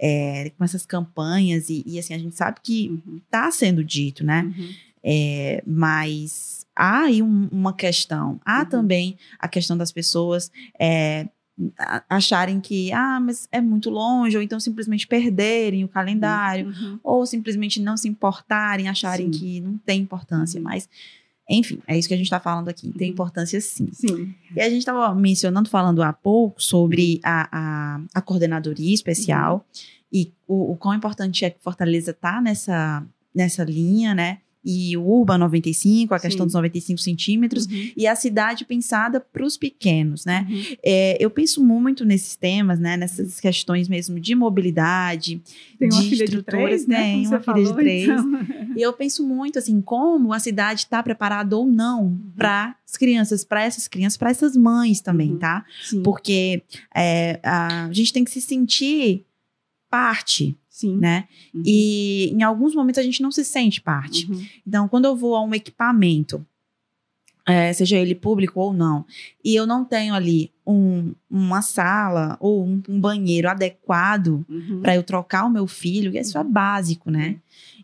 é, 0.00 0.50
com 0.56 0.64
essas 0.64 0.86
campanhas 0.86 1.68
e, 1.68 1.82
e, 1.86 1.98
assim, 1.98 2.14
a 2.14 2.18
gente 2.18 2.34
sabe 2.34 2.60
que 2.62 2.98
está 3.22 3.44
uhum. 3.44 3.52
sendo 3.52 3.84
dito, 3.84 4.24
né? 4.24 4.50
É, 5.04 5.62
mas 5.66 6.66
há 6.74 7.04
aí 7.04 7.22
um, 7.22 7.46
uma 7.52 7.74
questão. 7.74 8.40
Há 8.42 8.64
também 8.64 9.18
a 9.38 9.48
questão 9.48 9.76
das 9.76 9.92
pessoas 9.92 10.50
é, 10.78 11.28
acharem 12.08 12.60
que, 12.60 12.92
ah, 12.92 13.20
mas 13.20 13.48
é 13.50 13.60
muito 13.60 13.90
longe, 13.90 14.36
ou 14.36 14.42
então 14.42 14.58
simplesmente 14.60 15.06
perderem 15.06 15.84
o 15.84 15.88
calendário, 15.88 16.68
uhum. 16.68 16.98
ou 17.02 17.26
simplesmente 17.26 17.80
não 17.80 17.96
se 17.96 18.08
importarem, 18.08 18.88
acharem 18.88 19.32
sim. 19.32 19.38
que 19.38 19.60
não 19.60 19.78
tem 19.78 20.00
importância, 20.00 20.58
uhum. 20.58 20.64
mas 20.64 20.88
enfim, 21.48 21.80
é 21.86 21.98
isso 21.98 22.06
que 22.06 22.14
a 22.14 22.16
gente 22.16 22.26
está 22.26 22.38
falando 22.38 22.68
aqui. 22.68 22.92
Tem 22.92 23.08
uhum. 23.08 23.14
importância 23.14 23.60
sim. 23.60 23.88
sim. 23.92 24.32
E 24.54 24.60
a 24.60 24.68
gente 24.68 24.78
estava 24.78 25.12
mencionando, 25.14 25.68
falando 25.68 26.00
há 26.00 26.12
pouco, 26.12 26.62
sobre 26.62 27.20
a, 27.24 27.48
a, 27.50 28.00
a 28.14 28.22
coordenadoria 28.22 28.94
especial 28.94 29.56
uhum. 29.56 29.82
e 30.12 30.32
o, 30.46 30.72
o 30.72 30.76
quão 30.76 30.94
importante 30.94 31.44
é 31.44 31.50
que 31.50 31.60
Fortaleza 31.60 32.12
tá 32.12 32.40
nessa, 32.40 33.04
nessa 33.34 33.64
linha, 33.64 34.14
né? 34.14 34.38
E 34.64 34.96
o 34.96 35.02
Urban 35.02 35.38
95, 35.38 36.14
a 36.14 36.18
Sim. 36.18 36.26
questão 36.28 36.46
dos 36.46 36.54
95 36.54 37.00
centímetros, 37.00 37.66
uhum. 37.66 37.90
e 37.96 38.06
a 38.06 38.14
cidade 38.14 38.64
pensada 38.64 39.18
para 39.18 39.44
os 39.44 39.56
pequenos, 39.56 40.24
né? 40.24 40.46
Uhum. 40.48 40.62
É, 40.84 41.16
eu 41.18 41.30
penso 41.30 41.64
muito 41.64 42.04
nesses 42.04 42.36
temas, 42.36 42.78
né? 42.78 42.96
Nessas 42.96 43.40
questões 43.40 43.88
mesmo 43.88 44.20
de 44.20 44.34
mobilidade, 44.34 45.40
Tem 45.78 45.88
de 45.88 45.94
uma 45.94 46.02
filha 46.02 46.26
de 46.26 46.42
três, 46.42 46.86
né? 46.86 47.02
Tem 47.02 47.26
uma 47.26 47.40
filha 47.40 47.64
de 47.64 47.74
três. 47.74 48.08
Então. 48.08 48.40
E 48.76 48.82
eu 48.82 48.92
penso 48.92 49.26
muito, 49.26 49.58
assim, 49.58 49.80
como 49.80 50.32
a 50.32 50.38
cidade 50.38 50.80
está 50.80 51.02
preparada 51.02 51.56
ou 51.56 51.66
não 51.66 52.04
uhum. 52.04 52.32
para 52.36 52.76
as 52.86 52.96
crianças, 52.96 53.44
para 53.44 53.64
essas 53.64 53.88
crianças, 53.88 54.16
para 54.16 54.30
essas 54.30 54.56
mães 54.56 55.00
também, 55.00 55.32
uhum. 55.32 55.38
tá? 55.38 55.64
Sim. 55.82 56.02
Porque 56.02 56.62
é, 56.94 57.40
a 57.42 57.88
gente 57.92 58.12
tem 58.12 58.24
que 58.24 58.30
se 58.30 58.40
sentir 58.40 59.24
parte 59.90 60.56
Sim. 60.80 60.96
Né? 60.96 61.28
Uhum. 61.54 61.62
E 61.66 62.30
em 62.32 62.42
alguns 62.42 62.74
momentos 62.74 62.98
a 62.98 63.02
gente 63.02 63.22
não 63.22 63.30
se 63.30 63.44
sente 63.44 63.82
parte. 63.82 64.30
Uhum. 64.30 64.46
Então, 64.66 64.88
quando 64.88 65.04
eu 65.04 65.14
vou 65.14 65.36
a 65.36 65.42
um 65.42 65.54
equipamento, 65.54 66.44
é, 67.46 67.70
seja 67.70 67.98
ele 67.98 68.14
público 68.14 68.58
ou 68.58 68.72
não, 68.72 69.04
e 69.44 69.54
eu 69.54 69.66
não 69.66 69.84
tenho 69.84 70.14
ali 70.14 70.50
um, 70.66 71.12
uma 71.30 71.60
sala 71.60 72.38
ou 72.40 72.64
um, 72.64 72.82
um 72.88 72.98
banheiro 72.98 73.50
adequado 73.50 74.42
uhum. 74.48 74.80
para 74.80 74.94
eu 74.94 75.02
trocar 75.02 75.44
o 75.44 75.50
meu 75.50 75.66
filho, 75.66 76.16
isso 76.16 76.38
é 76.38 76.44
básico, 76.44 77.10
né? 77.10 77.36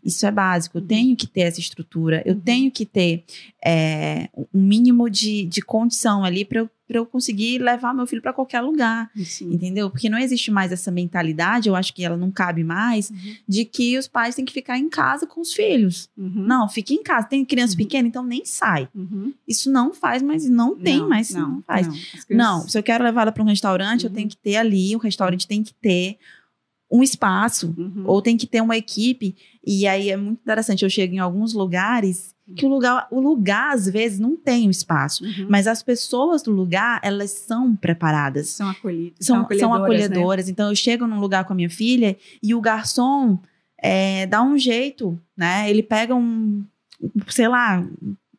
Isso 0.03 0.25
é 0.25 0.31
básico. 0.31 0.77
Eu 0.77 0.81
uhum. 0.81 0.87
tenho 0.87 1.15
que 1.15 1.27
ter 1.27 1.41
essa 1.41 1.59
estrutura, 1.59 2.23
eu 2.25 2.33
uhum. 2.33 2.39
tenho 2.39 2.71
que 2.71 2.85
ter 2.85 3.23
é, 3.63 4.27
um 4.35 4.59
mínimo 4.59 5.07
de, 5.07 5.45
de 5.45 5.61
condição 5.61 6.23
ali 6.23 6.43
para 6.43 6.59
eu 6.59 6.69
para 6.87 6.97
eu 6.97 7.05
conseguir 7.05 7.59
levar 7.59 7.93
meu 7.93 8.07
filho 8.07 8.21
para 8.21 8.31
qualquer 8.31 8.61
lugar, 8.61 9.11
Sim. 9.15 9.53
entendeu? 9.53 9.89
Porque 9.89 10.09
não 10.09 10.17
existe 10.17 10.49
mais 10.49 10.71
essa 10.71 10.89
mentalidade, 10.89 11.67
eu 11.67 11.75
acho 11.75 11.93
que 11.93 12.03
ela 12.03 12.15
não 12.15 12.31
cabe 12.31 12.63
mais, 12.63 13.09
uhum. 13.09 13.35
de 13.47 13.65
que 13.65 13.97
os 13.97 14.07
pais 14.07 14.35
têm 14.35 14.45
que 14.45 14.53
ficar 14.53 14.77
em 14.77 14.87
casa 14.87 15.27
com 15.27 15.41
os 15.41 15.53
filhos. 15.53 16.09
Uhum. 16.17 16.45
Não, 16.47 16.69
fique 16.69 16.93
em 16.93 17.03
casa. 17.03 17.27
Tem 17.27 17.43
criança 17.43 17.73
uhum. 17.73 17.77
pequena, 17.77 18.07
então 18.07 18.23
nem 18.23 18.45
sai. 18.45 18.87
Uhum. 18.95 19.33
Isso 19.47 19.69
não 19.69 19.93
faz, 19.93 20.23
mas 20.23 20.47
não 20.47 20.75
tem 20.75 20.99
não, 20.99 21.09
mais, 21.09 21.29
não, 21.31 21.49
não 21.49 21.61
faz. 21.61 21.87
Não, 21.87 21.93
crianças... 21.93 22.25
não, 22.29 22.67
se 22.67 22.77
eu 22.77 22.83
quero 22.83 23.03
levar 23.03 23.23
ela 23.23 23.31
para 23.31 23.43
um 23.43 23.47
restaurante, 23.47 24.05
eu 24.05 24.09
tenho 24.09 24.25
uhum. 24.25 24.29
que 24.29 24.37
ter 24.37 24.55
ali, 24.55 24.95
o 24.95 24.99
restaurante 24.99 25.45
tem 25.45 25.61
que 25.61 25.73
ter 25.73 26.17
um 26.89 27.03
espaço, 27.03 27.73
uhum. 27.77 28.03
ou 28.05 28.21
tem 28.21 28.37
que 28.37 28.47
ter 28.47 28.61
uma 28.61 28.77
equipe. 28.77 29.35
E 29.65 29.85
aí 29.87 30.09
é 30.09 30.17
muito 30.17 30.39
interessante, 30.39 30.83
eu 30.83 30.89
chego 30.89 31.13
em 31.13 31.19
alguns 31.19 31.53
lugares 31.53 32.35
que 32.55 32.65
o 32.65 32.69
lugar, 32.69 33.07
o 33.11 33.19
lugar 33.19 33.73
às 33.73 33.87
vezes 33.87 34.19
não 34.19 34.37
tem 34.37 34.67
o 34.67 34.71
espaço, 34.71 35.25
uhum. 35.25 35.47
mas 35.49 35.67
as 35.67 35.83
pessoas 35.83 36.41
do 36.41 36.51
lugar 36.51 36.99
elas 37.03 37.31
são 37.31 37.75
preparadas, 37.75 38.49
são 38.49 38.69
acolhidas, 38.69 39.17
são, 39.19 39.35
são 39.35 39.43
acolhedoras. 39.43 39.59
São 39.59 39.73
acolhedoras. 39.73 40.45
Né? 40.45 40.51
Então 40.51 40.69
eu 40.69 40.75
chego 40.75 41.05
num 41.05 41.19
lugar 41.19 41.43
com 41.43 41.51
a 41.51 41.55
minha 41.55 41.69
filha 41.69 42.15
e 42.41 42.55
o 42.55 42.61
garçom 42.61 43.37
é, 43.77 44.25
dá 44.27 44.41
um 44.41 44.57
jeito, 44.57 45.19
né? 45.35 45.69
Ele 45.69 45.83
pega 45.83 46.15
um, 46.15 46.63
sei 47.27 47.49
lá, 47.49 47.85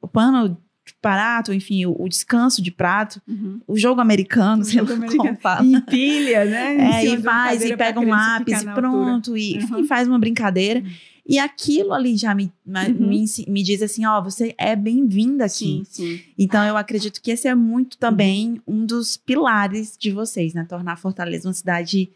o 0.00 0.08
pano 0.08 0.56
prato, 1.00 1.52
enfim, 1.52 1.86
o, 1.86 1.96
o 1.98 2.08
descanso 2.08 2.62
de 2.62 2.70
prato, 2.70 3.20
uhum. 3.26 3.60
o 3.66 3.76
jogo 3.76 4.00
americano, 4.00 4.62
o 4.62 4.64
sei 4.64 4.78
jogo 4.78 4.90
lá 4.90 4.96
americano. 4.96 5.24
como 5.24 5.40
fala. 5.40 5.66
Empilha, 5.66 6.44
né? 6.44 7.02
É, 7.02 7.04
e 7.04 7.18
faz, 7.18 7.64
e 7.64 7.76
pega 7.76 8.00
um 8.00 8.08
lápis, 8.08 8.64
pronto, 8.64 9.36
e, 9.36 9.58
uhum. 9.58 9.80
e, 9.80 9.84
faz 9.86 10.08
uma 10.08 10.18
brincadeira. 10.18 10.80
Uhum. 10.80 10.90
E 11.26 11.38
aquilo 11.38 11.92
ali 11.92 12.16
já 12.16 12.34
me, 12.34 12.50
uhum. 12.66 13.08
me, 13.08 13.24
me, 13.48 13.62
diz 13.62 13.82
assim: 13.82 14.06
ó, 14.06 14.20
você 14.22 14.54
é 14.56 14.74
bem-vinda 14.74 15.44
aqui. 15.44 15.82
Sim, 15.84 15.84
sim. 15.84 16.20
Então 16.38 16.64
eu 16.64 16.76
acredito 16.76 17.20
que 17.20 17.30
esse 17.30 17.46
é 17.46 17.54
muito 17.54 17.98
também 17.98 18.60
uhum. 18.66 18.80
um 18.80 18.86
dos 18.86 19.16
pilares 19.16 19.96
de 19.98 20.10
vocês, 20.10 20.54
né? 20.54 20.64
Tornar 20.66 20.96
Fortaleza 20.96 21.46
uma 21.46 21.54
cidade 21.54 22.10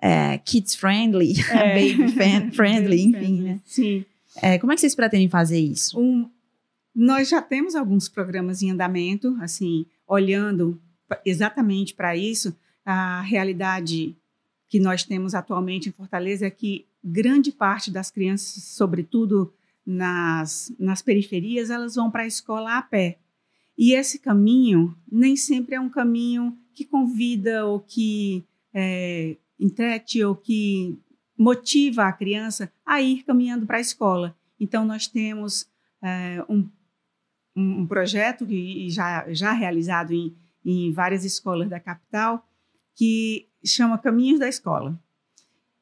é, 0.00 0.38
kids 0.38 0.74
friendly, 0.74 1.34
é. 1.50 1.74
baby 1.74 2.52
friendly, 2.52 3.02
enfim, 3.02 3.42
né? 3.42 3.60
Sim. 3.64 4.04
É, 4.42 4.58
como 4.58 4.72
é 4.72 4.74
que 4.74 4.80
vocês 4.80 4.94
pretendem 4.94 5.28
fazer 5.28 5.60
isso? 5.60 5.98
Um, 6.00 6.28
nós 6.94 7.28
já 7.28 7.42
temos 7.42 7.74
alguns 7.74 8.08
programas 8.08 8.62
em 8.62 8.70
andamento, 8.70 9.36
assim, 9.40 9.86
olhando 10.06 10.80
exatamente 11.24 11.94
para 11.94 12.16
isso. 12.16 12.56
A 12.84 13.20
realidade 13.22 14.16
que 14.68 14.78
nós 14.78 15.02
temos 15.02 15.34
atualmente 15.34 15.88
em 15.88 15.92
Fortaleza 15.92 16.46
é 16.46 16.50
que 16.50 16.86
grande 17.02 17.50
parte 17.50 17.90
das 17.90 18.10
crianças, 18.10 18.62
sobretudo 18.62 19.52
nas, 19.84 20.72
nas 20.78 21.02
periferias, 21.02 21.70
elas 21.70 21.96
vão 21.96 22.10
para 22.10 22.22
a 22.22 22.26
escola 22.26 22.78
a 22.78 22.82
pé. 22.82 23.18
E 23.76 23.92
esse 23.92 24.18
caminho 24.18 24.96
nem 25.10 25.36
sempre 25.36 25.74
é 25.74 25.80
um 25.80 25.90
caminho 25.90 26.56
que 26.72 26.84
convida 26.84 27.66
ou 27.66 27.80
que 27.80 28.44
é, 28.72 29.36
entrete 29.58 30.24
ou 30.24 30.34
que 30.34 30.96
motiva 31.36 32.04
a 32.04 32.12
criança 32.12 32.72
a 32.86 33.02
ir 33.02 33.24
caminhando 33.24 33.66
para 33.66 33.78
a 33.78 33.80
escola. 33.80 34.36
Então, 34.58 34.84
nós 34.84 35.06
temos 35.06 35.66
é, 36.00 36.44
um, 36.48 36.68
um 37.56 37.86
projeto 37.86 38.46
que 38.46 38.88
já, 38.90 39.32
já 39.32 39.52
realizado 39.52 40.12
em, 40.12 40.34
em 40.64 40.92
várias 40.92 41.24
escolas 41.24 41.68
da 41.68 41.78
capital, 41.78 42.46
que 42.94 43.48
chama 43.64 43.98
Caminhos 43.98 44.40
da 44.40 44.48
Escola. 44.48 44.98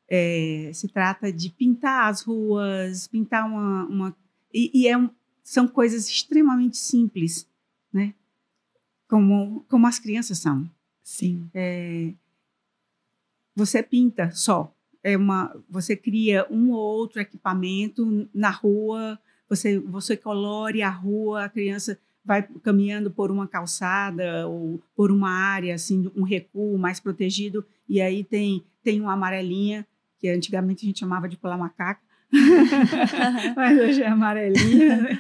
É, 0.08 0.70
se 0.74 0.88
trata 0.88 1.32
de 1.32 1.48
pintar 1.50 2.10
as 2.10 2.22
ruas, 2.22 3.06
pintar 3.08 3.46
uma. 3.46 3.84
uma 3.86 4.16
e, 4.52 4.70
e 4.74 4.88
é 4.88 4.96
um, 4.96 5.08
são 5.42 5.66
coisas 5.66 6.08
extremamente 6.08 6.76
simples, 6.76 7.48
né? 7.92 8.14
Como, 9.08 9.64
como 9.68 9.86
as 9.86 9.98
crianças 9.98 10.38
são. 10.38 10.68
Sim. 11.02 11.48
É, 11.54 12.12
você 13.54 13.82
pinta 13.82 14.30
só. 14.30 14.74
É 15.02 15.16
uma, 15.16 15.54
você 15.68 15.96
cria 15.96 16.46
um 16.50 16.70
ou 16.70 16.78
outro 16.78 17.20
equipamento 17.20 18.28
na 18.32 18.50
rua, 18.50 19.18
você, 19.52 19.78
você 19.78 20.16
colore 20.16 20.80
a 20.82 20.88
rua, 20.88 21.44
a 21.44 21.48
criança 21.48 21.98
vai 22.24 22.42
caminhando 22.62 23.10
por 23.10 23.30
uma 23.30 23.46
calçada 23.46 24.48
ou 24.48 24.80
por 24.96 25.12
uma 25.12 25.30
área 25.30 25.74
assim, 25.74 26.10
um 26.16 26.22
recuo 26.22 26.78
mais 26.78 26.98
protegido 26.98 27.64
e 27.88 28.00
aí 28.00 28.24
tem 28.24 28.64
tem 28.82 29.00
uma 29.00 29.12
amarelinha 29.12 29.86
que 30.18 30.28
antigamente 30.28 30.84
a 30.84 30.86
gente 30.86 31.00
chamava 31.00 31.28
de 31.28 31.36
pular 31.36 31.58
macaca, 31.58 32.00
mas 33.56 33.78
hoje 33.78 34.02
é 34.02 34.08
amarelinha. 34.08 34.96
Né? 34.96 35.18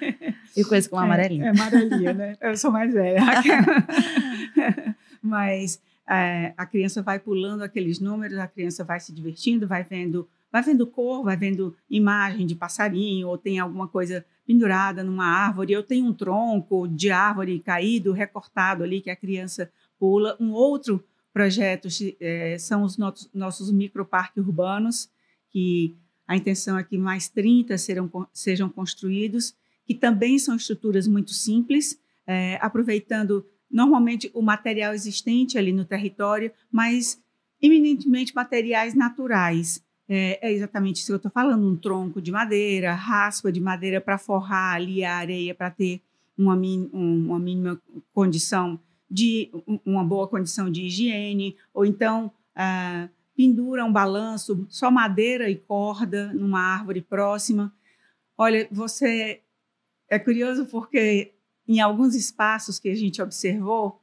E 0.56 0.64
coisa 0.64 0.88
com 0.88 0.98
amarelinha. 0.98 1.44
É, 1.44 1.46
é 1.48 1.50
amarelinha, 1.50 2.14
né? 2.14 2.36
Eu 2.40 2.56
sou 2.56 2.72
mais 2.72 2.92
velha. 2.92 3.20
mas 5.20 5.80
é, 6.08 6.54
a 6.56 6.66
criança 6.66 7.02
vai 7.02 7.18
pulando 7.18 7.62
aqueles 7.62 8.00
números, 8.00 8.38
a 8.38 8.46
criança 8.46 8.82
vai 8.84 8.98
se 8.98 9.12
divertindo, 9.12 9.66
vai 9.66 9.82
vendo, 9.82 10.28
vai 10.52 10.62
vendo 10.62 10.86
cor, 10.86 11.24
vai 11.24 11.36
vendo 11.36 11.74
imagem 11.88 12.46
de 12.46 12.54
passarinho, 12.54 13.28
ou 13.28 13.38
tem 13.38 13.58
alguma 13.58 13.88
coisa 13.88 14.24
pendurada 14.46 15.02
numa 15.02 15.24
árvore, 15.24 15.74
ou 15.74 15.82
tem 15.82 16.02
um 16.02 16.12
tronco 16.12 16.86
de 16.86 17.10
árvore 17.10 17.58
caído, 17.58 18.12
recortado 18.12 18.84
ali 18.84 19.00
que 19.00 19.08
a 19.08 19.16
criança 19.16 19.72
pula. 19.98 20.36
Um 20.38 20.52
outro 20.52 21.02
projeto 21.32 21.88
é, 22.20 22.58
são 22.58 22.82
os 22.82 22.98
nossos, 22.98 23.30
nossos 23.32 23.72
microparques 23.72 24.44
urbanos, 24.44 25.08
que 25.50 25.96
a 26.28 26.36
intenção 26.36 26.78
é 26.78 26.84
que 26.84 26.98
mais 26.98 27.28
30 27.28 27.78
serão, 27.78 28.10
sejam 28.32 28.68
construídos, 28.68 29.54
que 29.86 29.94
também 29.94 30.38
são 30.38 30.54
estruturas 30.54 31.08
muito 31.08 31.32
simples, 31.32 31.98
é, 32.26 32.58
aproveitando 32.60 33.46
normalmente 33.70 34.30
o 34.34 34.42
material 34.42 34.92
existente 34.92 35.56
ali 35.56 35.72
no 35.72 35.84
território, 35.84 36.52
mas 36.70 37.18
eminentemente 37.60 38.34
materiais 38.34 38.94
naturais. 38.94 39.82
É, 40.14 40.46
é 40.46 40.52
exatamente 40.52 40.96
isso 40.96 41.06
que 41.06 41.12
eu 41.12 41.16
estou 41.16 41.30
falando: 41.30 41.66
um 41.66 41.74
tronco 41.74 42.20
de 42.20 42.30
madeira, 42.30 42.92
raspa 42.92 43.50
de 43.50 43.62
madeira 43.62 43.98
para 43.98 44.18
forrar 44.18 44.74
ali 44.74 45.02
a 45.02 45.16
areia 45.16 45.54
para 45.54 45.70
ter 45.70 46.02
uma, 46.36 46.54
uma 46.54 47.38
mínima 47.38 47.80
condição 48.12 48.78
de 49.10 49.50
uma 49.86 50.04
boa 50.04 50.28
condição 50.28 50.70
de 50.70 50.82
higiene, 50.82 51.56
ou 51.72 51.86
então 51.86 52.30
ah, 52.54 53.08
pendura 53.34 53.86
um 53.86 53.92
balanço, 53.92 54.66
só 54.68 54.90
madeira 54.90 55.48
e 55.48 55.56
corda 55.56 56.30
numa 56.34 56.60
árvore 56.60 57.00
próxima. 57.00 57.72
Olha, 58.36 58.68
você 58.70 59.40
é 60.10 60.18
curioso 60.18 60.66
porque 60.66 61.32
em 61.66 61.80
alguns 61.80 62.14
espaços 62.14 62.78
que 62.78 62.90
a 62.90 62.94
gente 62.94 63.22
observou, 63.22 63.98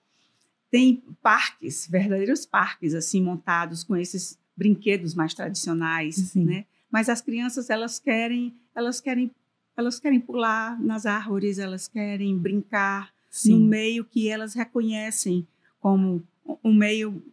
tem 0.72 1.04
parques, 1.22 1.88
verdadeiros 1.88 2.48
parques, 2.48 2.96
assim, 2.96 3.22
montados 3.22 3.84
com 3.84 3.96
esses 3.96 4.39
brinquedos 4.60 5.16
mais 5.16 5.34
tradicionais, 5.34 6.16
Sim. 6.16 6.44
né? 6.44 6.66
Mas 6.92 7.08
as 7.08 7.22
crianças, 7.22 7.70
elas 7.70 7.98
querem, 7.98 8.54
elas 8.76 9.00
querem, 9.00 9.32
elas 9.78 10.00
querem 10.00 10.20
pular 10.20 10.78
nas 10.82 11.06
árvores, 11.06 11.58
elas 11.58 11.88
querem 11.88 12.38
brincar 12.38 13.14
Sim. 13.30 13.54
no 13.54 13.60
meio 13.62 14.04
que 14.04 14.28
elas 14.28 14.54
reconhecem 14.54 15.48
como 15.80 16.22
um 16.62 16.74
meio 16.74 17.24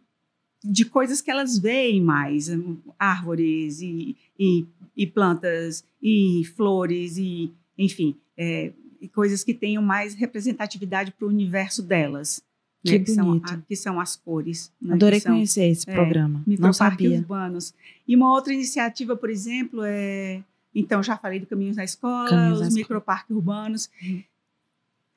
de 0.63 0.85
coisas 0.85 1.21
que 1.21 1.29
elas 1.29 1.59
veem 1.59 2.01
mais, 2.01 2.49
árvores 2.97 3.81
e, 3.81 4.15
e, 4.39 4.65
e 4.95 5.05
plantas 5.05 5.83
e 6.01 6.43
flores 6.55 7.17
e, 7.17 7.51
enfim, 7.77 8.15
é, 8.37 8.71
coisas 9.13 9.43
que 9.43 9.53
tenham 9.53 9.83
mais 9.83 10.13
representatividade 10.13 11.11
para 11.11 11.25
o 11.25 11.29
universo 11.29 11.83
delas. 11.83 12.41
Que, 12.83 12.99
né, 12.99 13.05
que, 13.05 13.11
são, 13.11 13.33
a, 13.33 13.57
que 13.57 13.75
são 13.75 13.99
as 13.99 14.15
cores. 14.15 14.71
Né, 14.81 14.93
Adorei 14.93 15.19
são, 15.19 15.33
conhecer 15.33 15.65
esse 15.65 15.89
é, 15.89 15.93
programa. 15.93 16.43
Não 16.45 16.71
sabia. 16.71 17.17
urbanos. 17.17 17.73
E 18.07 18.15
uma 18.15 18.33
outra 18.33 18.53
iniciativa, 18.53 19.15
por 19.15 19.29
exemplo, 19.29 19.81
é. 19.83 20.43
Então, 20.73 21.01
já 21.01 21.17
falei 21.17 21.39
do 21.39 21.47
Caminhos 21.47 21.75
da 21.75 21.83
Escola, 21.83 22.29
Caminhos 22.29 22.61
os 22.61 22.73
microparques 22.73 23.35
urbanos. 23.35 23.89
Uhum. 24.01 24.21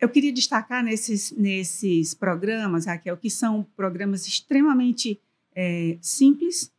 Eu 0.01 0.09
queria 0.09 0.33
destacar 0.33 0.83
nesses, 0.83 1.31
nesses 1.33 2.15
programas, 2.15 2.87
Raquel, 2.87 3.19
que 3.19 3.29
são 3.29 3.67
programas 3.77 4.27
extremamente 4.27 5.21
é, 5.55 5.99
simples, 6.01 6.73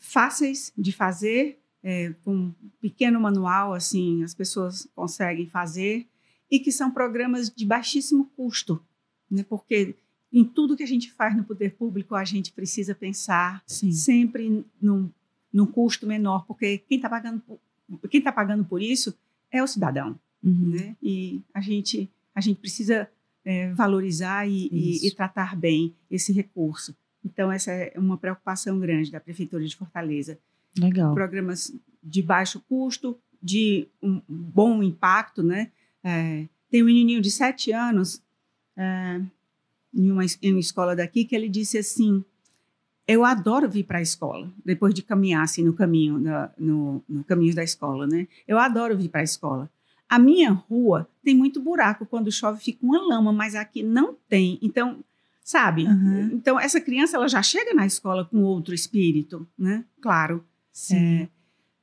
fáceis 0.00 0.72
de 0.76 0.90
fazer, 0.90 1.60
é, 1.82 2.12
com 2.24 2.34
um 2.34 2.54
pequeno 2.80 3.20
manual, 3.20 3.72
assim, 3.72 4.24
as 4.24 4.34
pessoas 4.34 4.88
conseguem 4.94 5.46
fazer 5.46 6.06
e 6.50 6.58
que 6.58 6.72
são 6.72 6.90
programas 6.90 7.48
de 7.48 7.64
baixíssimo 7.64 8.28
custo, 8.36 8.82
né? 9.30 9.44
porque 9.48 9.94
em 10.32 10.44
tudo 10.44 10.76
que 10.76 10.82
a 10.82 10.86
gente 10.86 11.10
faz 11.12 11.36
no 11.36 11.44
poder 11.44 11.74
público, 11.74 12.14
a 12.14 12.24
gente 12.24 12.52
precisa 12.52 12.94
pensar 12.94 13.62
Sim. 13.66 13.92
sempre 13.92 14.64
num, 14.80 15.10
num 15.52 15.66
custo 15.66 16.06
menor, 16.06 16.44
porque 16.46 16.78
quem 16.78 16.96
está 16.96 17.08
pagando, 17.08 17.42
quem 18.08 18.20
tá 18.20 18.30
pagando 18.30 18.64
por 18.64 18.80
isso 18.80 19.14
é 19.50 19.62
o 19.62 19.66
cidadão. 19.66 20.18
Uhum. 20.42 20.70
Né? 20.70 20.96
E 21.02 21.40
a 21.52 21.60
gente, 21.60 22.08
a 22.34 22.40
gente 22.40 22.58
precisa 22.58 23.08
é, 23.44 23.72
valorizar 23.72 24.48
e, 24.48 24.68
e, 24.72 25.06
e, 25.06 25.10
tratar 25.10 25.56
bem 25.56 25.94
esse 26.10 26.32
recurso. 26.32 26.94
Então, 27.24 27.50
essa 27.50 27.70
é 27.72 27.92
uma 27.96 28.16
preocupação 28.16 28.78
grande 28.78 29.10
da 29.10 29.20
Prefeitura 29.20 29.66
de 29.66 29.76
Fortaleza. 29.76 30.38
Legal. 30.78 31.12
Programas 31.12 31.72
de 32.02 32.22
baixo 32.22 32.60
custo, 32.68 33.18
de 33.42 33.88
um 34.02 34.22
bom 34.28 34.82
impacto, 34.82 35.42
né? 35.42 35.70
É, 36.02 36.46
tem 36.70 36.82
um 36.82 36.86
menininho 36.86 37.20
de 37.20 37.30
sete 37.30 37.72
anos 37.72 38.22
é, 38.80 39.20
em, 39.94 40.10
uma, 40.10 40.24
em 40.24 40.52
uma 40.52 40.60
escola 40.60 40.96
daqui 40.96 41.24
que 41.24 41.36
ele 41.36 41.48
disse 41.48 41.76
assim: 41.76 42.24
eu 43.06 43.24
adoro 43.24 43.68
vir 43.68 43.84
para 43.84 43.98
a 43.98 44.02
escola 44.02 44.50
depois 44.64 44.94
de 44.94 45.02
caminhar 45.02 45.42
assim 45.42 45.62
no 45.62 45.74
caminho 45.74 46.18
da, 46.18 46.50
no, 46.56 47.02
no 47.08 47.22
caminho 47.24 47.54
da 47.54 47.62
escola, 47.62 48.06
né? 48.06 48.26
Eu 48.48 48.58
adoro 48.58 48.96
vir 48.96 49.10
para 49.10 49.20
a 49.20 49.24
escola. 49.24 49.70
A 50.08 50.18
minha 50.18 50.50
rua 50.50 51.08
tem 51.22 51.34
muito 51.34 51.60
buraco 51.60 52.06
quando 52.06 52.32
chove 52.32 52.60
fica 52.62 52.84
uma 52.84 53.00
lama, 53.00 53.32
mas 53.32 53.54
aqui 53.54 53.82
não 53.82 54.16
tem. 54.28 54.58
Então, 54.62 55.04
sabe? 55.44 55.84
Uhum. 55.84 56.30
Então 56.32 56.58
essa 56.58 56.80
criança 56.80 57.16
ela 57.16 57.28
já 57.28 57.42
chega 57.42 57.74
na 57.74 57.84
escola 57.84 58.24
com 58.24 58.42
outro 58.42 58.74
espírito, 58.74 59.46
né? 59.58 59.84
Claro. 60.00 60.44
Sim. 60.72 61.22
É, 61.22 61.28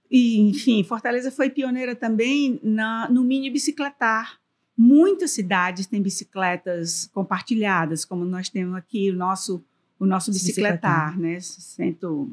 e, 0.09 0.39
enfim, 0.39 0.83
Fortaleza 0.83 1.29
foi 1.29 1.49
pioneira 1.49 1.95
também 1.95 2.59
na, 2.63 3.09
no 3.09 3.23
mini 3.23 3.49
bicicletar. 3.49 4.39
Muitas 4.77 5.31
cidades 5.31 5.87
têm 5.87 6.01
bicicletas 6.01 7.09
compartilhadas, 7.11 8.05
como 8.05 8.23
nós 8.23 8.47
temos 8.47 8.75
aqui 8.75 9.09
o 9.09 9.15
nosso, 9.15 9.63
o 9.99 10.05
nosso 10.05 10.31
bicicletar, 10.31 11.17
bicicletar. 11.17 11.19
né? 11.19 11.39
Cento, 11.39 12.31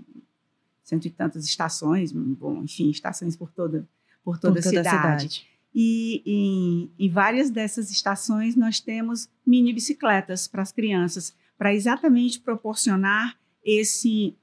cento 0.83 1.07
e 1.07 1.11
tantas 1.11 1.45
estações, 1.47 2.13
bom, 2.13 2.63
enfim, 2.63 2.91
estações 2.91 3.35
por 3.35 3.51
toda, 3.51 3.89
por 4.23 4.39
toda, 4.39 4.61
por 4.61 4.63
toda 4.63 4.81
a, 4.81 4.85
cidade. 4.85 4.89
a 4.89 5.19
cidade. 5.19 5.47
E 5.75 6.23
em, 6.27 6.91
em 6.99 7.11
várias 7.11 7.51
dessas 7.51 7.91
estações 7.91 8.55
nós 8.55 8.79
temos 8.79 9.29
mini 9.45 9.73
bicicletas 9.73 10.47
para 10.47 10.63
as 10.63 10.71
crianças, 10.71 11.35
para 11.57 11.75
exatamente 11.75 12.41
proporcionar 12.41 13.37
esse 13.65 14.37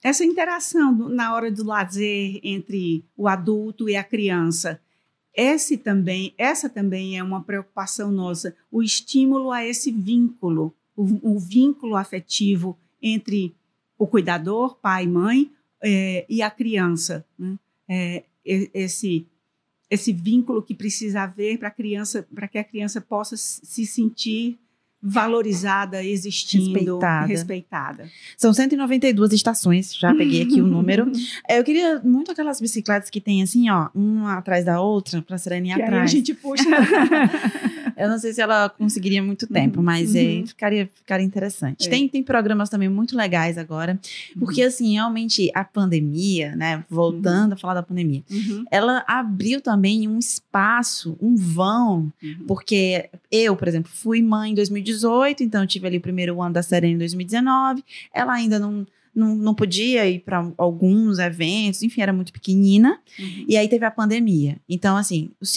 essa 0.00 0.24
interação 0.24 0.92
na 1.08 1.34
hora 1.34 1.50
do 1.50 1.64
lazer 1.64 2.38
entre 2.42 3.04
o 3.16 3.26
adulto 3.26 3.88
e 3.88 3.96
a 3.96 4.04
criança. 4.04 4.80
Esse 5.40 5.76
também, 5.76 6.34
essa 6.36 6.68
também 6.68 7.16
é 7.16 7.22
uma 7.22 7.44
preocupação 7.44 8.10
nossa, 8.10 8.56
o 8.72 8.82
estímulo 8.82 9.52
a 9.52 9.64
esse 9.64 9.92
vínculo, 9.92 10.74
o, 10.96 11.34
o 11.34 11.38
vínculo 11.38 11.94
afetivo 11.94 12.76
entre 13.00 13.54
o 13.96 14.04
cuidador, 14.04 14.76
pai, 14.78 15.06
mãe, 15.06 15.48
é, 15.80 16.26
e 16.28 16.42
a 16.42 16.50
criança. 16.50 17.24
Né? 17.38 17.56
É, 17.88 18.24
esse 18.44 19.28
esse 19.88 20.12
vínculo 20.12 20.60
que 20.60 20.74
precisa 20.74 21.22
haver 21.22 21.56
para 21.56 21.70
criança, 21.70 22.26
para 22.34 22.48
que 22.48 22.58
a 22.58 22.64
criança 22.64 23.00
possa 23.00 23.36
se 23.36 23.86
sentir 23.86 24.58
valorizada, 25.02 26.04
existindo, 26.04 26.72
respeitada. 26.74 27.26
respeitada. 27.26 28.10
São 28.36 28.52
192 28.52 29.32
estações, 29.32 29.94
já 29.94 30.14
peguei 30.14 30.42
aqui 30.42 30.60
o 30.60 30.66
número. 30.68 31.10
É, 31.48 31.58
eu 31.58 31.64
queria 31.64 32.00
muito 32.00 32.32
aquelas 32.32 32.60
bicicletas 32.60 33.08
que 33.08 33.20
tem 33.20 33.42
assim, 33.42 33.70
ó, 33.70 33.88
uma 33.94 34.38
atrás 34.38 34.64
da 34.64 34.80
outra, 34.80 35.22
para 35.22 35.38
serem 35.38 35.72
atrás. 35.72 35.92
Aí 35.92 36.00
a 36.00 36.06
gente 36.06 36.34
puxa. 36.34 36.64
eu 37.98 38.08
não 38.08 38.18
sei 38.18 38.32
se 38.32 38.40
ela 38.40 38.68
conseguiria 38.68 39.22
muito 39.22 39.46
tempo, 39.46 39.82
mas 39.82 40.14
uhum. 40.14 40.42
é, 40.42 40.46
ficaria, 40.46 40.90
ficaria 40.94 41.26
interessante. 41.26 41.86
É. 41.86 41.90
Tem, 41.90 42.08
tem 42.08 42.22
programas 42.22 42.68
também 42.68 42.88
muito 42.88 43.16
legais 43.16 43.58
agora, 43.58 43.98
porque 44.38 44.62
uhum. 44.62 44.68
assim, 44.68 44.92
realmente 44.94 45.50
a 45.54 45.64
pandemia, 45.64 46.54
né, 46.56 46.84
voltando 46.88 47.52
uhum. 47.52 47.54
a 47.54 47.56
falar 47.56 47.74
da 47.74 47.82
pandemia, 47.82 48.22
uhum. 48.30 48.64
ela 48.70 49.04
abriu 49.06 49.60
também 49.60 50.08
um 50.08 50.18
espaço, 50.18 51.16
um 51.20 51.34
vão, 51.36 52.12
uhum. 52.22 52.44
porque 52.46 53.10
eu, 53.30 53.56
por 53.56 53.68
exemplo, 53.68 53.90
fui 53.92 54.22
mãe 54.22 54.52
em 54.52 54.54
2018 54.54 54.98
2018, 54.98 55.42
então 55.42 55.62
eu 55.62 55.66
tive 55.66 55.86
ali 55.86 55.96
o 55.98 56.00
primeiro 56.00 56.40
ano 56.40 56.54
da 56.54 56.62
Serena 56.62 56.94
em 56.94 56.98
2019. 56.98 57.84
Ela 58.12 58.34
ainda 58.34 58.58
não, 58.58 58.86
não, 59.14 59.34
não 59.34 59.54
podia 59.54 60.08
ir 60.08 60.20
para 60.20 60.50
alguns 60.56 61.18
eventos, 61.18 61.82
enfim, 61.82 62.00
era 62.00 62.12
muito 62.12 62.32
pequenina. 62.32 62.98
Uhum. 63.18 63.44
E 63.48 63.56
aí 63.56 63.68
teve 63.68 63.84
a 63.84 63.90
pandemia. 63.90 64.58
Então, 64.68 64.96
assim, 64.96 65.30
os 65.40 65.52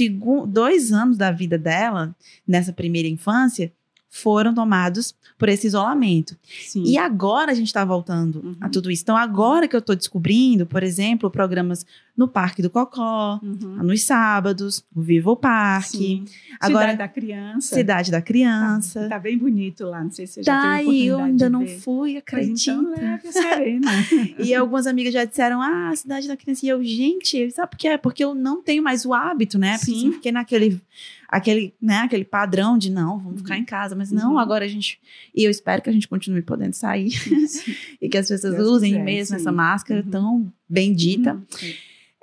dois 0.47 0.91
anos 0.91 1.17
da 1.17 1.31
vida 1.31 1.57
dela, 1.57 2.15
nessa 2.47 2.73
primeira 2.73 3.07
infância, 3.07 3.71
foram 4.13 4.53
tomados 4.53 5.15
por 5.37 5.47
esse 5.47 5.67
isolamento. 5.67 6.37
Sim. 6.67 6.83
E 6.85 6.97
agora 6.97 7.51
a 7.51 7.55
gente 7.55 7.67
está 7.67 7.85
voltando 7.85 8.41
Uhum. 8.43 8.55
a 8.59 8.67
tudo 8.67 8.91
isso. 8.91 9.03
Então, 9.03 9.15
agora 9.15 9.69
que 9.69 9.75
eu 9.75 9.79
estou 9.79 9.95
descobrindo, 9.95 10.65
por 10.65 10.83
exemplo, 10.83 11.31
programas 11.31 11.85
no 12.17 12.27
Parque 12.27 12.61
do 12.61 12.69
Cocó, 12.69 13.39
Uhum. 13.41 13.83
nos 13.83 14.03
sábados, 14.03 14.83
o 14.95 15.01
Vivo 15.01 15.35
Parque, 15.35 15.97
Sim. 15.97 16.25
Agora- 16.59 16.91
Cidade 16.91 16.97
da 16.97 17.07
Criança. 17.07 17.75
Cidade 17.75 18.11
da 18.11 18.21
Criança. 18.21 19.01
Tá, 19.03 19.09
tá 19.09 19.19
bem 19.19 19.37
bonito 19.37 19.85
lá, 19.85 20.03
não 20.03 20.11
sei 20.11 20.27
se 20.27 20.33
você 20.35 20.43
já 20.43 20.61
Tá 20.61 20.77
teve 20.77 21.05
eu 21.05 21.19
ainda 21.19 21.49
não 21.49 21.61
ver. 21.61 21.79
fui, 21.79 22.13
Mas 22.13 22.21
acredita. 22.21 22.71
então 22.71 22.91
leve 22.91 23.27
a 23.27 23.31
Serena. 23.31 23.91
E 24.39 24.53
algumas 24.53 24.85
amigas 24.87 25.13
já 25.13 25.25
disseram, 25.25 25.61
ah, 25.61 25.91
Cidade 25.95 26.27
da 26.27 26.35
Criança. 26.37 26.65
E 26.65 26.69
eu, 26.69 26.83
gente, 26.83 27.49
sabe 27.51 27.71
por 27.71 27.77
quê? 27.77 27.87
É 27.89 27.97
Porque 27.97 28.23
eu 28.23 28.35
não 28.35 28.61
tenho 28.61 28.83
mais 28.83 29.05
o 29.05 29.13
hábito, 29.13 29.57
né? 29.57 29.77
Porque 29.77 29.91
Sim. 29.91 29.97
assim, 29.97 30.11
fiquei 30.13 30.31
naquele, 30.31 30.81
aquele, 31.27 31.73
né, 31.81 31.97
aquele 31.99 32.25
padrão 32.25 32.77
de 32.77 32.91
não, 32.91 33.19
vamos 33.19 33.41
ficar 33.41 33.55
Uhum. 33.55 33.61
em 33.61 33.65
casa. 33.65 33.95
Mas 33.95 34.11
não, 34.11 34.33
Uhum. 34.33 34.39
agora 34.39 34.65
a 34.65 34.67
gente. 34.67 34.99
E 35.33 35.43
eu 35.43 35.49
espero 35.51 35.81
que 35.81 35.89
a 35.89 35.93
gente 35.93 36.07
continue 36.07 36.41
podendo 36.41 36.73
sair 36.73 37.09
e 38.01 38.09
que 38.09 38.17
as 38.17 38.27
pessoas 38.27 38.53
Deus 38.55 38.67
usem 38.67 38.91
quiser, 38.91 39.03
mesmo 39.03 39.35
sim. 39.35 39.41
essa 39.41 39.51
máscara 39.51 40.01
Uhum. 40.03 40.09
tão 40.11 40.53
bendita. 40.71 41.33
Uhum. 41.33 41.41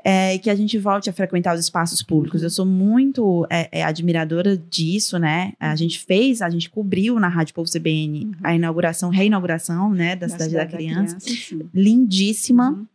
É, 0.04 0.36
e 0.36 0.38
que 0.38 0.48
a 0.48 0.54
gente 0.54 0.78
volte 0.78 1.10
a 1.10 1.12
frequentar 1.12 1.54
os 1.54 1.60
espaços 1.60 2.00
públicos. 2.02 2.42
Eu 2.42 2.48
sou 2.50 2.64
muito 2.64 3.44
é, 3.50 3.68
é, 3.80 3.82
admiradora 3.82 4.56
disso, 4.56 5.18
né? 5.18 5.52
A 5.58 5.74
gente 5.74 5.98
fez, 5.98 6.40
a 6.40 6.48
gente 6.48 6.70
cobriu 6.70 7.18
na 7.18 7.26
Rádio 7.28 7.52
Povo 7.52 7.68
CBN 7.70 8.26
Uhum. 8.26 8.32
a 8.42 8.54
inauguração, 8.54 9.10
reinauguração, 9.10 9.92
né, 9.92 10.14
da, 10.14 10.28
Cidade 10.28 10.54
da, 10.54 10.64
Criança. 10.66 11.18
sim. 11.20 11.62
Lindíssima. 11.74 12.70
Uhum. 12.70 12.86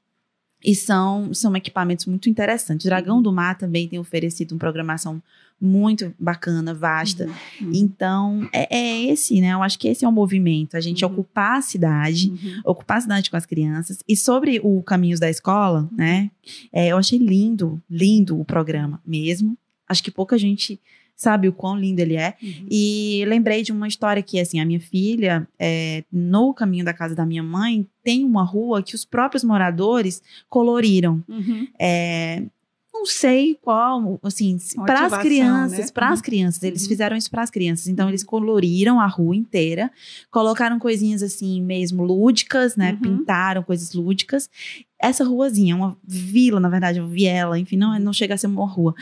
E 0.63 0.73
são, 0.73 1.33
são 1.33 1.53
equipamentos 1.57 2.05
muito 2.05 2.29
interessantes. 2.29 2.85
Dragão 2.85 3.17
Uhum. 3.17 3.21
do 3.21 3.33
Mar 3.33 3.57
também 3.57 3.85
tem 3.87 3.99
oferecido 3.99 4.53
uma 4.53 4.59
programação 4.59 5.21
muito 5.59 6.13
bacana, 6.19 6.73
vasta. 6.73 7.25
Uhum. 7.61 7.71
Então, 7.73 8.49
é, 8.51 8.75
é 8.77 9.03
esse, 9.05 9.39
né? 9.39 9.53
Eu 9.53 9.63
acho 9.63 9.79
que 9.79 9.87
esse 9.87 10.03
é 10.03 10.07
o 10.07 10.11
movimento. 10.11 10.75
A 10.75 10.81
gente 10.81 11.05
Uhum. 11.05 11.11
ocupar 11.11 11.57
a 11.57 11.61
cidade, 11.61 12.29
Uhum. 12.29 12.61
ocupar 12.65 12.97
a 12.97 13.01
cidade 13.01 13.29
com 13.31 13.37
as 13.37 13.45
crianças. 13.45 13.99
E 14.07 14.15
sobre 14.15 14.59
o 14.63 14.81
Caminhos 14.83 15.19
da 15.19 15.29
Escola, 15.29 15.89
né? 15.91 16.29
é, 16.71 16.89
eu 16.89 16.97
achei 16.97 17.17
lindo, 17.17 17.81
lindo 17.89 18.39
o 18.39 18.43
programa 18.45 19.01
mesmo. 19.05 19.57
Acho 19.87 20.03
que 20.03 20.11
pouca 20.11 20.37
gente 20.37 20.79
sabe 21.15 21.47
o 21.47 21.53
quão 21.53 21.77
lindo 21.79 21.99
ele 22.01 22.15
é. 22.17 22.33
Uhum. 22.41 22.65
E 22.69 23.23
lembrei 23.27 23.61
de 23.63 23.71
uma 23.71 23.87
história 23.87 24.21
que, 24.21 24.39
assim, 24.39 24.59
a 24.59 24.65
minha 24.65 24.79
filha, 24.79 25.47
é, 25.59 26.03
no 26.11 26.53
caminho 26.53 26.83
da 26.83 26.93
casa 26.93 27.15
da 27.15 27.25
minha 27.25 27.43
mãe, 27.43 27.87
tem 28.03 28.25
uma 28.25 28.43
rua 28.43 28.81
que 28.83 28.95
os 28.95 29.05
próprios 29.05 29.43
moradores 29.43 30.21
coloriram. 30.49 31.23
Uhum. 31.29 31.67
É, 31.79 32.43
não 33.03 33.05
sei 33.05 33.57
qual, 33.61 34.17
assim, 34.23 34.57
para 34.85 35.05
as 35.07 35.17
crianças, 35.17 35.77
né? 35.87 35.91
para 35.93 36.09
as 36.09 36.19
Uhum. 36.19 36.23
crianças, 36.23 36.63
eles 36.63 36.83
Uhum. 36.83 36.87
fizeram 36.87 37.17
isso 37.17 37.29
para 37.29 37.43
as 37.43 37.49
crianças. 37.49 37.87
Então 37.89 38.07
eles 38.07 38.23
coloriram 38.23 38.99
a 38.99 39.05
rua 39.07 39.35
inteira, 39.35 39.91
colocaram 40.31 40.79
coisinhas 40.79 41.21
assim 41.21 41.61
mesmo 41.61 42.03
lúdicas, 42.03 42.77
né? 42.77 42.91
Uhum. 42.93 43.17
Pintaram 43.17 43.61
coisas 43.61 43.93
lúdicas. 43.93 44.49
Essa 44.97 45.25
ruazinha, 45.25 45.75
uma 45.75 45.97
vila, 46.01 46.61
na 46.61 46.69
verdade, 46.69 47.01
uma 47.01 47.09
viela, 47.09 47.59
enfim, 47.59 47.75
não, 47.75 47.99
não 47.99 48.13
chega 48.13 48.35
a 48.35 48.37
ser 48.37 48.47
uma 48.47 48.65
rua. 48.65 48.95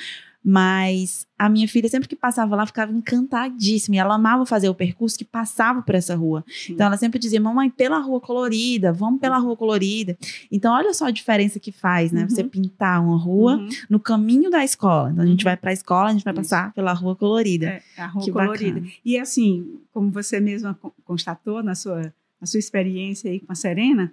Mas 0.43 1.27
a 1.37 1.47
minha 1.47 1.67
filha, 1.67 1.87
sempre 1.87 2.09
que 2.09 2.15
passava 2.15 2.55
lá, 2.55 2.65
ficava 2.65 2.91
encantadíssima. 2.91 3.95
E 3.95 3.99
ela 3.99 4.15
amava 4.15 4.45
fazer 4.45 4.69
o 4.69 4.73
percurso 4.75 5.17
que 5.17 5.23
passava 5.23 5.81
por 5.83 5.93
essa 5.93 6.15
rua. 6.15 6.43
Sim. 6.47 6.73
Então 6.73 6.87
ela 6.87 6.97
sempre 6.97 7.19
dizia, 7.19 7.39
mamãe, 7.39 7.69
pela 7.69 7.99
rua 7.99 8.19
colorida, 8.19 8.91
vamos 8.91 9.19
pela 9.21 9.37
rua 9.37 9.55
colorida. 9.55 10.17
Então 10.51 10.73
olha 10.73 10.93
só 10.93 11.05
a 11.05 11.11
diferença 11.11 11.59
que 11.59 11.71
faz, 11.71 12.11
né? 12.11 12.23
Uhum. 12.23 12.29
Você 12.29 12.43
pintar 12.43 13.03
uma 13.03 13.17
rua 13.17 13.57
Uhum. 13.57 13.69
no 13.89 13.99
caminho 13.99 14.49
da 14.49 14.63
escola. 14.63 15.11
Então 15.11 15.23
a 15.23 15.27
gente 15.27 15.41
Uhum. 15.41 15.45
vai 15.45 15.57
para 15.57 15.69
a 15.69 15.73
escola, 15.73 16.09
a 16.09 16.13
gente 16.13 16.23
vai 16.23 16.33
Isso. 16.33 16.41
passar 16.41 16.73
pela 16.73 16.91
rua 16.93 17.15
colorida. 17.15 17.67
É, 17.67 17.81
a 18.01 18.07
rua 18.07 18.25
Que 18.25 18.31
colorida. 18.31 18.79
bacana. 18.79 18.91
E 19.05 19.17
assim, 19.19 19.79
como 19.93 20.09
você 20.11 20.39
mesma 20.39 20.73
con- 20.73 20.91
constatou 21.05 21.61
na 21.61 21.75
sua, 21.75 22.11
na 22.39 22.47
sua 22.47 22.59
experiência 22.59 23.29
aí 23.29 23.39
com 23.39 23.51
a 23.51 23.55
Serena, 23.55 24.11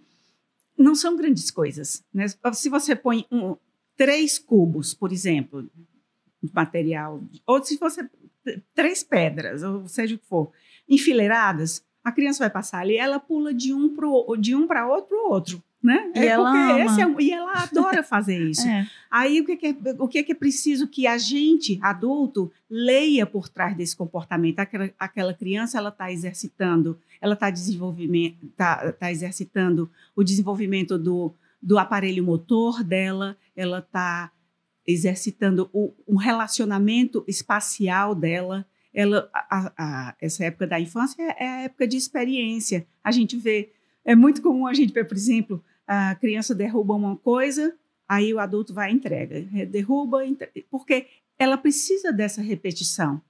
não 0.78 0.94
são 0.94 1.16
grandes 1.16 1.50
coisas. 1.50 2.02
Né? 2.12 2.26
Se 2.52 2.68
você 2.68 2.94
põe 2.94 3.24
um- 3.32 3.56
três 3.96 4.38
cubos, 4.38 4.94
por 4.94 5.10
exemplo, 5.10 5.68
material, 6.52 7.20
ou 7.46 7.62
se 7.62 7.76
você 7.76 8.08
três 8.74 9.02
pedras, 9.02 9.62
ou 9.62 9.86
seja 9.86 10.14
o 10.14 10.18
que 10.18 10.26
for, 10.26 10.50
enfileiradas, 10.88 11.84
a 12.02 12.12
criança 12.12 12.38
vai 12.40 12.50
passar 12.50 12.80
ali, 12.80 12.96
ela 12.96 13.20
pula 13.20 13.52
de 13.52 13.72
um 13.72 13.94
para 13.94 14.06
de 14.38 14.54
um 14.54 14.66
para 14.66 14.86
outro 14.86 15.08
para 15.08 15.28
outro, 15.28 15.62
né? 15.82 16.10
E 16.14 16.20
ela 16.20 16.50
porque 16.50 16.72
ama. 16.72 16.84
esse 16.84 17.02
é 17.02 17.22
e 17.22 17.32
ela 17.32 17.52
adora 17.62 18.02
fazer 18.02 18.38
isso. 18.38 18.66
É. 18.68 18.86
Aí 19.10 19.40
o 19.40 19.44
que, 19.46 19.56
que 19.56 19.66
é, 19.66 19.76
o 19.98 20.06
que, 20.06 20.22
que 20.22 20.32
é 20.32 20.34
preciso 20.34 20.86
que 20.86 21.06
a 21.06 21.16
gente, 21.16 21.78
adulto, 21.80 22.52
leia 22.68 23.24
por 23.24 23.48
trás 23.48 23.74
desse 23.74 23.96
comportamento? 23.96 24.58
Aquela, 24.58 24.90
aquela 24.98 25.34
criança 25.34 25.78
ela 25.78 25.88
está 25.88 26.12
exercitando, 26.12 26.98
ela 27.20 27.32
está 27.34 27.48
desenvolvimento, 27.48 28.46
tá, 28.56 28.92
tá 28.92 29.10
exercitando 29.10 29.90
o 30.14 30.22
desenvolvimento 30.22 30.98
do, 30.98 31.32
do 31.62 31.78
aparelho 31.78 32.22
motor 32.22 32.84
dela, 32.84 33.36
ela 33.56 33.78
está 33.78 34.30
exercitando 34.88 35.68
o, 35.72 35.94
um 36.08 36.16
relacionamento 36.16 37.22
espacial 37.28 38.14
dela. 38.14 38.66
Ela, 38.92 39.28
a- 39.34 39.72
a- 39.76 40.16
essa 40.20 40.44
época 40.44 40.66
da 40.66 40.80
infância 40.80 41.22
é, 41.22 41.44
é 41.44 41.48
a 41.48 41.60
época 41.64 41.86
de 41.86 41.96
experiência. 41.98 42.86
A 43.04 43.12
gente 43.12 43.36
vê, 43.36 43.70
é 44.04 44.16
muito 44.16 44.40
comum 44.40 44.66
a 44.66 44.72
gente 44.72 44.92
ver, 44.94 45.04
por 45.04 45.16
exemplo, 45.16 45.62
a 45.86 46.14
criança 46.14 46.54
derruba 46.54 46.94
uma 46.94 47.16
coisa, 47.16 47.76
aí 48.08 48.32
o 48.32 48.38
adulto 48.38 48.72
vai 48.72 48.90
e 48.90 48.94
entrega, 48.94 49.42
derruba, 49.66 50.24
entre- 50.26 50.50
porque 50.70 51.06
ela 51.38 51.58
precisa 51.58 52.10
dessa 52.10 52.40
repetição 52.40 53.20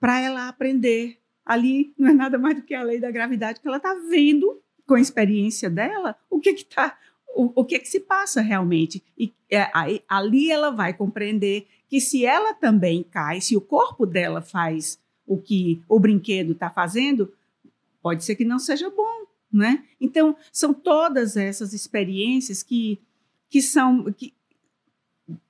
para 0.00 0.18
ela 0.20 0.48
aprender. 0.48 1.18
Ali 1.44 1.92
não 1.98 2.08
é 2.08 2.14
nada 2.14 2.38
mais 2.38 2.56
do 2.56 2.62
que 2.62 2.74
a 2.74 2.82
lei 2.82 2.98
da 2.98 3.10
gravidade 3.10 3.60
que 3.60 3.68
ela 3.68 3.76
está 3.76 3.94
vendo 4.10 4.60
com 4.86 4.94
a 4.94 5.00
experiência 5.00 5.68
dela 5.68 6.16
o 6.30 6.40
que 6.40 6.54
que 6.54 6.64
tá, 6.64 6.96
o, 7.34 7.60
o 7.60 7.64
que 7.64 7.78
que 7.78 7.88
se 7.88 8.00
passa 8.00 8.40
realmente 8.40 9.02
e 9.16 9.32
é, 9.50 9.70
aí, 9.72 10.02
ali 10.08 10.50
ela 10.50 10.70
vai 10.70 10.92
compreender 10.92 11.66
que 11.88 12.00
se 12.00 12.24
ela 12.24 12.52
também 12.52 13.02
cai, 13.02 13.40
se 13.40 13.56
o 13.56 13.60
corpo 13.60 14.04
dela 14.04 14.42
faz 14.42 14.98
o 15.26 15.38
que 15.38 15.82
o 15.88 15.98
brinquedo 15.98 16.52
está 16.52 16.68
fazendo, 16.68 17.32
pode 18.02 18.24
ser 18.24 18.36
que 18.36 18.44
não 18.44 18.58
seja 18.58 18.90
bom, 18.90 19.26
né? 19.50 19.84
Então 20.00 20.36
são 20.52 20.74
todas 20.74 21.36
essas 21.36 21.72
experiências 21.72 22.62
que 22.62 23.00
que 23.50 23.62
são 23.62 24.12
que, 24.12 24.34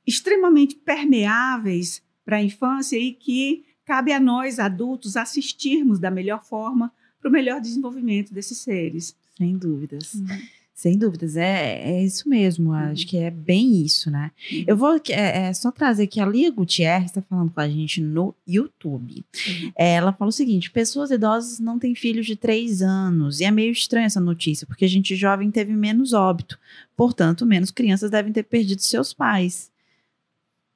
extremamente 0.07 0.77
permeáveis 0.77 2.03
para 2.25 2.37
a 2.37 2.43
infância 2.43 2.97
e 2.97 3.13
que 3.13 3.65
cabe 3.85 4.13
a 4.13 4.21
nós 4.21 4.59
adultos 4.59 5.17
assistirmos 5.17 5.99
da 5.99 6.11
melhor 6.11 6.45
forma 6.45 6.93
para 7.21 7.29
o 7.29 7.33
melhor 7.33 7.61
desenvolvimento 7.61 8.33
desses 8.33 8.59
seres. 8.59 9.17
Sem 9.37 9.57
dúvidas. 9.57 10.15
Sem 10.79 10.97
dúvidas, 10.97 11.37
é, 11.37 11.91
é 11.91 12.05
isso 12.05 12.29
mesmo. 12.29 12.73
Acho 12.73 13.05
que 13.05 13.17
é 13.17 13.33
bem 13.33 13.83
isso, 13.85 14.13
né? 14.13 14.31
Uhum. 14.53 14.65
Eu 14.65 14.77
vou 14.77 14.95
é, 15.09 15.49
é, 15.49 15.53
só 15.53 15.73
trazer 15.73 16.07
que 16.07 16.21
a 16.21 16.25
Lia 16.25 16.53
Gutierrez 16.53 17.07
está 17.07 17.21
falando 17.21 17.51
com 17.51 17.61
a 17.61 17.69
gente 17.69 18.01
no 18.01 18.33
YouTube. 18.47 19.25
Uhum. 19.49 19.73
É, 19.75 19.95
ela 19.95 20.13
fala 20.13 20.29
o 20.29 20.33
seguinte: 20.33 20.71
pessoas 20.71 21.11
idosas 21.11 21.59
não 21.59 21.81
têm 21.81 21.97
filhos 21.97 22.27
de 22.27 22.37
três 22.37 22.81
anos. 22.81 23.41
E 23.41 23.45
é 23.45 23.51
meio 23.51 23.73
estranha 23.73 24.07
essa 24.07 24.21
notícia, 24.21 24.69
porque 24.69 24.85
a 24.85 24.89
gente 24.89 25.17
jovem 25.17 25.51
teve 25.51 25.75
menos 25.75 26.13
óbito. 26.13 26.57
Portanto, 26.97 27.45
menos 27.45 27.73
crianças 27.73 28.09
devem 28.09 28.33
ter 28.33 28.45
perdido 28.45 28.81
seus 28.81 29.13
pais. 29.13 29.73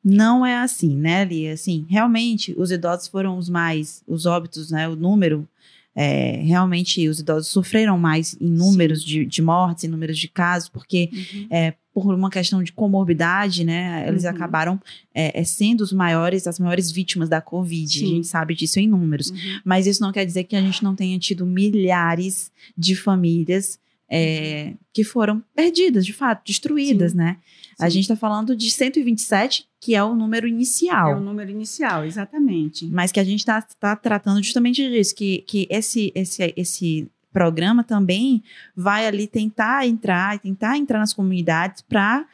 Não 0.02 0.44
é 0.44 0.58
assim, 0.58 0.96
né, 0.96 1.24
Lia? 1.24 1.52
Assim, 1.52 1.86
realmente, 1.88 2.52
os 2.58 2.72
idosos 2.72 3.06
foram 3.06 3.38
os 3.38 3.48
mais, 3.48 4.02
os 4.08 4.26
óbitos, 4.26 4.72
né? 4.72 4.88
O 4.88 4.96
número. 4.96 5.48
É, 5.94 6.40
realmente, 6.42 7.06
os 7.08 7.20
idosos 7.20 7.48
sofreram 7.48 7.98
mais 7.98 8.36
em 8.40 8.48
números 8.48 9.04
de, 9.04 9.24
de 9.26 9.42
mortes, 9.42 9.84
em 9.84 9.88
números 9.88 10.18
de 10.18 10.28
casos, 10.28 10.68
porque 10.68 11.10
Uhum. 11.12 11.46
é, 11.50 11.74
por 11.94 12.14
uma 12.14 12.30
questão 12.30 12.62
de 12.62 12.72
comorbidade, 12.72 13.64
né? 13.64 14.06
Eles 14.08 14.24
Uhum. 14.24 14.30
acabaram 14.30 14.80
é, 15.14 15.38
é, 15.38 15.44
sendo 15.44 15.82
os 15.82 15.92
maiores, 15.92 16.46
as 16.46 16.58
maiores 16.58 16.90
vítimas 16.90 17.28
da 17.28 17.40
Covid. 17.42 17.98
Sim. 17.98 18.04
A 18.04 18.08
gente 18.08 18.26
sabe 18.26 18.54
disso 18.54 18.80
em 18.80 18.88
números. 18.88 19.28
Uhum. 19.28 19.36
Mas 19.62 19.86
isso 19.86 20.00
não 20.00 20.10
quer 20.10 20.24
dizer 20.24 20.44
que 20.44 20.56
a 20.56 20.60
gente 20.62 20.82
não 20.82 20.94
tenha 20.96 21.18
tido 21.18 21.44
milhares 21.44 22.50
de 22.76 22.96
famílias 22.96 23.78
é, 24.14 24.74
que 24.92 25.02
foram 25.02 25.42
perdidas, 25.56 26.04
de 26.04 26.12
fato, 26.12 26.46
destruídas, 26.46 27.12
Sim. 27.12 27.18
né? 27.18 27.38
A 27.80 27.86
Sim. 27.86 27.94
gente 27.94 28.02
está 28.04 28.16
falando 28.16 28.54
de 28.54 28.70
127, 28.70 29.66
que 29.80 29.94
é 29.94 30.04
o 30.04 30.14
número 30.14 30.46
inicial. 30.46 31.12
É 31.12 31.16
o 31.16 31.20
número 31.20 31.50
inicial, 31.50 32.04
exatamente. 32.04 32.86
Mas 32.88 33.10
que 33.10 33.18
a 33.18 33.24
gente 33.24 33.40
está 33.40 33.62
tá 33.62 33.96
tratando 33.96 34.42
justamente 34.42 34.86
disso, 34.86 35.14
que, 35.14 35.38
que 35.38 35.66
esse, 35.70 36.12
esse, 36.14 36.52
esse 36.54 37.10
programa 37.32 37.82
também 37.82 38.42
vai 38.76 39.06
ali 39.06 39.26
tentar 39.26 39.86
entrar, 39.86 40.38
tentar 40.38 40.76
entrar 40.76 40.98
nas 40.98 41.14
comunidades 41.14 41.80
para 41.80 42.26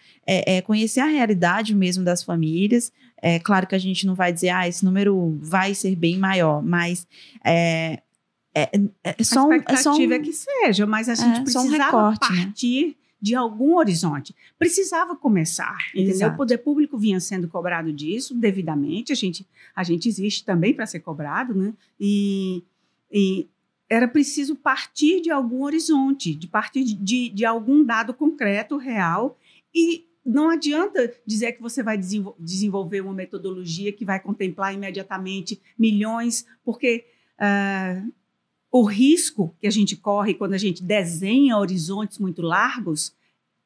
conhecer 0.67 1.01
a 1.01 1.07
realidade 1.07 1.77
mesmo 1.77 2.05
das 2.05 2.25
famílias. 2.25 2.93
É 3.23 3.39
claro 3.39 3.69
que 3.69 3.75
a 3.77 3.79
gente 3.79 4.05
não 4.05 4.17
vai 4.17 4.33
dizer, 4.33 4.51
ah, 4.51 4.69
esse 4.69 4.85
número 4.85 5.39
vai 5.41 5.75
ser 5.75 5.95
bem 5.95 6.19
maior, 6.19 6.61
mas 6.63 7.07
é, 7.45 8.01
é, 8.55 8.71
é 9.05 9.25
só 9.25 9.41
a 9.41 9.47
um, 9.47 9.53
é 9.53 9.57
expectativa 9.57 9.83
só 9.83 9.97
um, 9.97 10.13
é 10.13 10.19
que 10.19 10.33
seja, 10.33 10.87
mas 10.87 11.09
a 11.09 11.15
gente 11.15 11.41
é, 11.41 11.47
só 11.47 11.61
um 11.61 11.69
precisava 11.69 11.85
recorte, 11.85 12.33
né? 12.33 12.45
partir 12.45 12.97
de 13.21 13.35
algum 13.35 13.77
horizonte. 13.77 14.35
Precisava 14.59 15.17
começar, 15.17 15.77
entendeu? 15.93 16.13
Exato. 16.13 16.35
O 16.35 16.37
poder 16.37 16.59
público 16.59 16.97
vinha 16.97 17.19
sendo 17.21 17.49
cobrado 17.49 17.93
disso 17.93 18.35
devidamente. 18.35 19.13
A 19.13 19.17
gente, 19.17 19.47
a 19.75 19.83
gente 19.83 20.09
existe 20.09 20.45
também 20.45 20.73
para 20.73 20.87
ser 20.87 21.01
cobrado, 21.01 21.55
né? 21.55 21.75
E, 21.99 22.63
E 23.11 23.49
era 23.89 24.07
preciso 24.07 24.55
partir 24.55 25.21
de 25.21 25.31
algum 25.31 25.63
horizonte, 25.63 26.35
de 26.35 26.47
partir 26.47 26.85
de, 26.85 26.95
de, 26.95 27.29
de 27.31 27.45
algum 27.45 27.83
dado 27.83 28.13
concreto, 28.13 28.77
real, 28.77 29.39
e 29.75 30.07
não 30.25 30.51
adianta 30.51 31.13
dizer 31.27 31.53
que 31.53 31.63
você 31.63 31.83
vai 31.83 31.97
desenvolver 31.97 33.01
uma 33.01 33.15
metodologia 33.15 33.91
que 33.93 34.05
vai 34.05 34.21
contemplar 34.21 34.75
imediatamente 34.75 35.61
milhões, 35.79 36.47
porque 36.63 37.07
uh, 37.41 38.13
o 38.71 38.85
risco 38.85 39.55
que 39.61 39.67
a 39.67 39.71
gente 39.71 39.97
corre 39.97 40.35
quando 40.35 40.55
a 40.55 40.59
gente 40.59 40.83
desenha 40.83 41.57
horizontes 41.57 42.19
muito 42.19 42.43
largos 42.43 43.15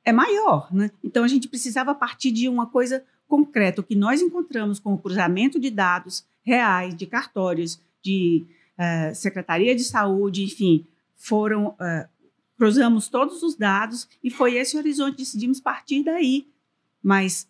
é 0.04 0.12
maior. 0.12 0.72
Né? 0.72 0.90
Então, 1.02 1.24
a 1.24 1.28
gente 1.28 1.48
precisava 1.48 1.94
partir 1.94 2.30
de 2.30 2.48
uma 2.48 2.66
coisa 2.66 3.04
concreta. 3.26 3.80
O 3.80 3.84
que 3.84 3.96
nós 3.96 4.20
encontramos 4.20 4.78
com 4.78 4.94
o 4.94 4.98
cruzamento 4.98 5.58
de 5.58 5.70
dados 5.70 6.24
reais, 6.42 6.94
de 6.94 7.06
cartórios, 7.06 7.80
de 8.02 8.44
uh, 8.78 9.14
Secretaria 9.14 9.74
de 9.74 9.84
Saúde, 9.84 10.44
enfim, 10.44 10.86
foram. 11.16 11.68
Uh, 11.68 12.12
cruzamos 12.62 13.08
todos 13.08 13.42
os 13.42 13.56
dados 13.56 14.08
e 14.22 14.30
foi 14.30 14.54
esse 14.54 14.76
horizonte, 14.76 15.16
decidimos 15.16 15.60
partir 15.60 16.04
daí. 16.04 16.46
Mas 17.02 17.48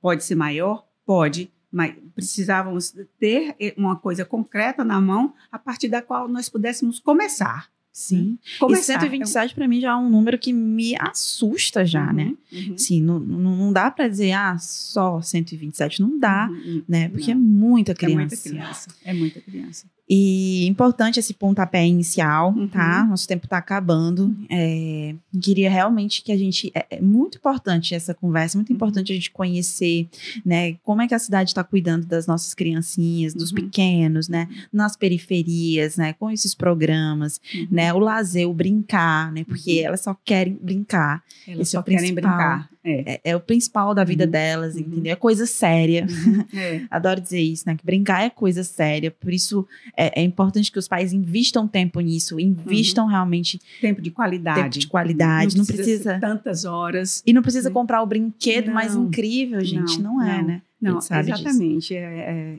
pode 0.00 0.24
ser 0.24 0.34
maior? 0.34 0.86
Pode, 1.04 1.52
mas 1.70 1.94
precisávamos 2.14 2.94
ter 3.18 3.54
uma 3.76 3.96
coisa 3.96 4.24
concreta 4.24 4.84
na 4.84 5.00
mão 5.00 5.34
a 5.50 5.58
partir 5.58 5.88
da 5.88 6.02
qual 6.02 6.28
nós 6.28 6.48
pudéssemos 6.48 6.98
começar. 6.98 7.70
Sim. 7.92 8.38
Começar. 8.58 8.94
E 8.94 9.00
127 9.00 9.54
para 9.54 9.66
mim 9.66 9.80
já 9.80 9.90
é 9.90 9.96
um 9.96 10.08
número 10.08 10.38
que 10.38 10.52
me 10.52 10.94
assusta 10.98 11.84
já, 11.84 12.06
uhum, 12.06 12.12
né? 12.12 12.34
Uhum. 12.52 12.78
Sim, 12.78 13.02
não, 13.02 13.18
não, 13.18 13.56
não 13.56 13.72
dá 13.72 13.90
para 13.90 14.08
dizer, 14.08 14.32
ah, 14.32 14.56
só 14.58 15.20
127. 15.20 16.00
Não 16.00 16.18
dá, 16.18 16.48
uhum, 16.50 16.82
né? 16.88 17.08
Porque 17.08 17.34
não. 17.34 17.40
é 17.40 17.44
muita 17.44 17.94
criança. 17.94 18.14
É 18.14 18.18
muita 18.18 18.36
criança. 18.36 18.88
É 19.04 19.12
muita 19.12 19.40
criança. 19.40 19.86
E 20.12 20.66
importante 20.66 21.20
esse 21.20 21.32
pontapé 21.32 21.86
inicial, 21.86 22.52
uhum. 22.52 22.66
tá? 22.66 23.04
Nosso 23.04 23.28
tempo 23.28 23.46
está 23.46 23.58
acabando. 23.58 24.36
É, 24.50 25.14
queria 25.40 25.70
realmente 25.70 26.20
que 26.24 26.32
a 26.32 26.36
gente. 26.36 26.72
É, 26.74 26.84
é, 26.90 27.00
muito 27.00 27.38
importante 27.38 27.94
essa 27.94 28.12
conversa, 28.12 28.58
muito 28.58 28.70
uhum. 28.70 28.74
importante 28.74 29.12
a 29.12 29.14
gente 29.14 29.30
conhecer, 29.30 30.08
né? 30.44 30.74
Como 30.82 31.00
é 31.00 31.06
que 31.06 31.14
a 31.14 31.18
cidade 31.20 31.50
está 31.50 31.62
cuidando 31.62 32.06
das 32.06 32.26
nossas 32.26 32.54
criancinhas, 32.54 33.34
dos 33.34 33.52
uhum. 33.52 33.58
pequenos, 33.58 34.28
né? 34.28 34.48
Nas 34.72 34.96
periferias, 34.96 35.96
né? 35.96 36.12
Com 36.14 36.28
esses 36.28 36.56
programas, 36.56 37.40
uhum. 37.54 37.68
né? 37.70 37.94
O 37.94 38.00
lazer, 38.00 38.48
o 38.48 38.52
brincar, 38.52 39.30
né? 39.30 39.44
Porque 39.44 39.78
uhum. 39.78 39.86
elas 39.86 40.00
só 40.00 40.16
querem 40.24 40.58
brincar. 40.60 41.22
Elas 41.46 41.60
Esse 41.60 41.70
só 41.70 41.80
é 41.80 41.82
querem 41.84 42.12
brincar. 42.12 42.68
É. 42.82 43.14
é. 43.14 43.20
É, 43.24 43.36
o 43.36 43.40
principal 43.40 43.94
da 43.94 44.04
vida 44.04 44.24
uhum. 44.24 44.30
delas, 44.30 44.74
uhum. 44.74 44.80
entendeu? 44.80 45.12
É 45.12 45.16
coisa 45.16 45.46
séria. 45.46 46.06
Uhum. 46.08 46.44
É. 46.58 46.82
Adoro 46.90 47.20
dizer 47.20 47.40
isso, 47.40 47.64
né? 47.66 47.76
Que 47.76 47.84
brincar 47.84 48.24
é 48.24 48.30
coisa 48.30 48.64
séria. 48.64 49.10
Por 49.10 49.32
isso 49.32 49.66
é, 49.96 50.20
é 50.20 50.24
importante 50.24 50.72
que 50.72 50.78
os 50.78 50.88
pais 50.88 51.12
invistam 51.12 51.68
tempo 51.68 52.00
nisso, 52.00 52.40
invistam 52.40 53.04
uhum. 53.04 53.10
realmente. 53.10 53.60
Tempo 53.80 54.00
de 54.00 54.10
qualidade. 54.10 54.60
Tempo 54.62 54.78
de 54.78 54.86
qualidade. 54.86 55.56
Não, 55.56 55.64
não 55.64 55.66
precisa. 55.66 56.18
tantas 56.18 56.64
horas. 56.64 57.22
E 57.26 57.32
não 57.32 57.42
precisa 57.42 57.68
né? 57.68 57.72
comprar 57.72 58.02
o 58.02 58.06
brinquedo 58.06 58.66
não. 58.66 58.74
mais 58.74 58.94
incrível, 58.94 59.62
gente. 59.64 60.00
Não, 60.00 60.14
não 60.14 60.22
é, 60.22 60.42
né? 60.42 60.62
Não, 60.80 60.98
exatamente. 60.98 61.94
É, 61.94 62.00
é, 62.00 62.58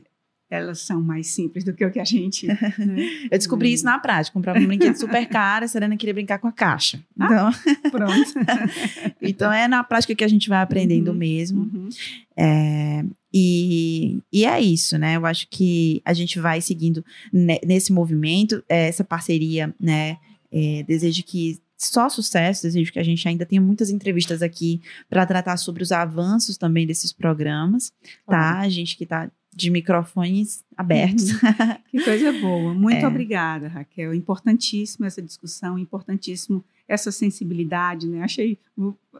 elas 0.52 0.80
são 0.80 1.02
mais 1.02 1.28
simples 1.28 1.64
do 1.64 1.72
que 1.72 1.82
o 1.82 1.90
que 1.90 1.98
a 1.98 2.04
gente. 2.04 2.46
Né? 2.46 2.58
eu 3.32 3.38
descobri 3.38 3.70
hum. 3.70 3.72
isso 3.72 3.84
na 3.86 3.98
prática. 3.98 4.34
Comprava 4.34 4.58
um 4.58 4.66
brinquedo 4.66 4.94
super 4.96 5.26
caro, 5.26 5.64
a 5.64 5.68
Serena 5.68 5.96
queria 5.96 6.12
brincar 6.12 6.38
com 6.38 6.46
a 6.46 6.52
caixa. 6.52 7.02
Ah, 7.18 7.24
então, 7.24 7.48
ah, 7.48 7.90
pronto. 7.90 8.32
então 9.22 9.50
é 9.50 9.66
na 9.66 9.82
prática 9.82 10.14
que 10.14 10.22
a 10.22 10.28
gente 10.28 10.50
vai 10.50 10.60
aprendendo 10.60 11.10
uhum, 11.10 11.16
mesmo. 11.16 11.62
Uhum. 11.62 11.88
É, 12.36 13.02
e, 13.32 14.20
e 14.30 14.44
é 14.44 14.60
isso, 14.60 14.98
né? 14.98 15.16
Eu 15.16 15.24
acho 15.24 15.48
que 15.48 16.02
a 16.04 16.12
gente 16.12 16.38
vai 16.38 16.60
seguindo 16.60 17.02
nesse 17.32 17.90
movimento, 17.90 18.62
é, 18.68 18.88
essa 18.88 19.02
parceria, 19.02 19.74
né? 19.80 20.18
É, 20.52 20.82
desejo 20.86 21.22
que 21.22 21.58
só 21.78 22.10
sucesso, 22.10 22.64
desejo 22.64 22.92
que 22.92 22.98
a 22.98 23.02
gente 23.02 23.26
ainda 23.26 23.46
tenha 23.46 23.60
muitas 23.60 23.88
entrevistas 23.88 24.42
aqui 24.42 24.82
para 25.08 25.24
tratar 25.24 25.56
sobre 25.56 25.82
os 25.82 25.90
avanços 25.90 26.58
também 26.58 26.86
desses 26.86 27.10
programas, 27.10 27.90
tá? 28.26 28.60
A 28.60 28.68
gente 28.68 28.96
que 28.98 29.04
está 29.04 29.30
de 29.54 29.70
microfones 29.70 30.64
abertos. 30.76 31.30
Uhum. 31.32 31.38
Que 31.92 32.02
coisa 32.02 32.32
boa. 32.32 32.72
Muito 32.72 33.04
é. 33.04 33.06
obrigada, 33.06 33.68
Raquel. 33.68 34.14
Importantíssimo 34.14 35.04
essa 35.04 35.20
discussão, 35.20 35.78
importantíssimo 35.78 36.64
essa 36.88 37.12
sensibilidade, 37.12 38.08
né? 38.08 38.22
Achei, 38.22 38.58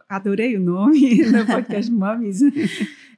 adorei 0.09 0.57
o 0.57 0.59
nome 0.59 1.21
do 1.31 1.45
podcast 1.45 1.89
Mames. 1.93 2.41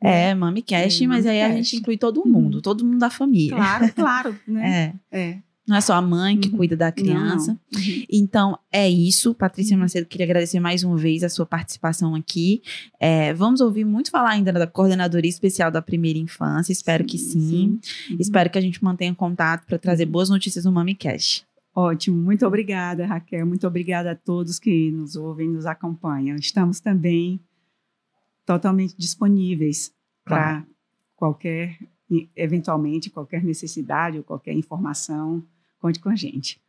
É, 0.01 0.35
MamiCast, 0.35 1.03
é, 1.03 1.07
mas 1.07 1.25
aí 1.25 1.41
a 1.41 1.51
gente 1.51 1.77
inclui 1.77 1.97
todo 1.97 2.25
mundo, 2.27 2.55
uhum. 2.55 2.61
todo 2.61 2.85
mundo 2.85 2.99
da 2.99 3.09
família. 3.09 3.55
Claro, 3.55 3.93
claro, 3.93 4.39
né? 4.45 4.93
É. 5.09 5.19
é. 5.19 5.39
Não 5.67 5.75
é 5.75 5.81
só 5.81 5.93
a 5.93 6.01
mãe 6.01 6.37
que 6.37 6.49
uhum. 6.49 6.57
cuida 6.57 6.77
da 6.77 6.91
criança. 6.91 7.51
Não, 7.51 7.59
não. 7.73 7.81
Uhum. 7.81 8.03
Então, 8.11 8.59
é 8.71 8.87
isso. 8.87 9.33
Patrícia 9.33 9.75
uhum. 9.75 9.81
Macedo, 9.81 10.05
queria 10.05 10.25
agradecer 10.25 10.59
mais 10.59 10.83
uma 10.83 10.95
vez 10.95 11.23
a 11.23 11.29
sua 11.29 11.45
participação 11.45 12.13
aqui. 12.13 12.61
É, 12.99 13.33
vamos 13.33 13.61
ouvir 13.61 13.83
muito 13.83 14.11
falar 14.11 14.29
ainda 14.29 14.53
da 14.53 14.67
Coordenadoria 14.67 15.29
Especial 15.29 15.71
da 15.71 15.81
Primeira 15.81 16.19
Infância. 16.19 16.71
Espero 16.71 17.03
sim, 17.03 17.07
que 17.07 17.17
sim. 17.17 17.39
sim. 17.39 17.79
Uhum. 18.11 18.17
Espero 18.19 18.49
que 18.49 18.59
a 18.59 18.61
gente 18.61 18.83
mantenha 18.83 19.15
contato 19.15 19.65
para 19.65 19.79
trazer 19.79 20.05
boas 20.05 20.29
notícias 20.29 20.65
no 20.65 20.71
MamiCast. 20.71 21.45
Ótimo, 21.73 22.15
muito 22.15 22.45
obrigada, 22.45 23.05
Raquel. 23.05 23.45
Muito 23.45 23.67
obrigada 23.67 24.11
a 24.11 24.15
todos 24.15 24.59
que 24.59 24.91
nos 24.91 25.15
ouvem, 25.15 25.49
nos 25.49 25.65
acompanham. 25.65 26.37
Estamos 26.37 26.79
também 26.79 27.39
totalmente 28.45 28.95
disponíveis 28.97 29.91
claro. 30.25 30.61
para 30.61 30.67
qualquer, 31.15 31.77
eventualmente, 32.35 33.09
qualquer 33.09 33.43
necessidade 33.43 34.17
ou 34.17 34.23
qualquer 34.23 34.53
informação 34.53 35.43
Conte 35.85 35.99
com 35.99 36.09
a 36.09 36.15
gente. 36.15 36.59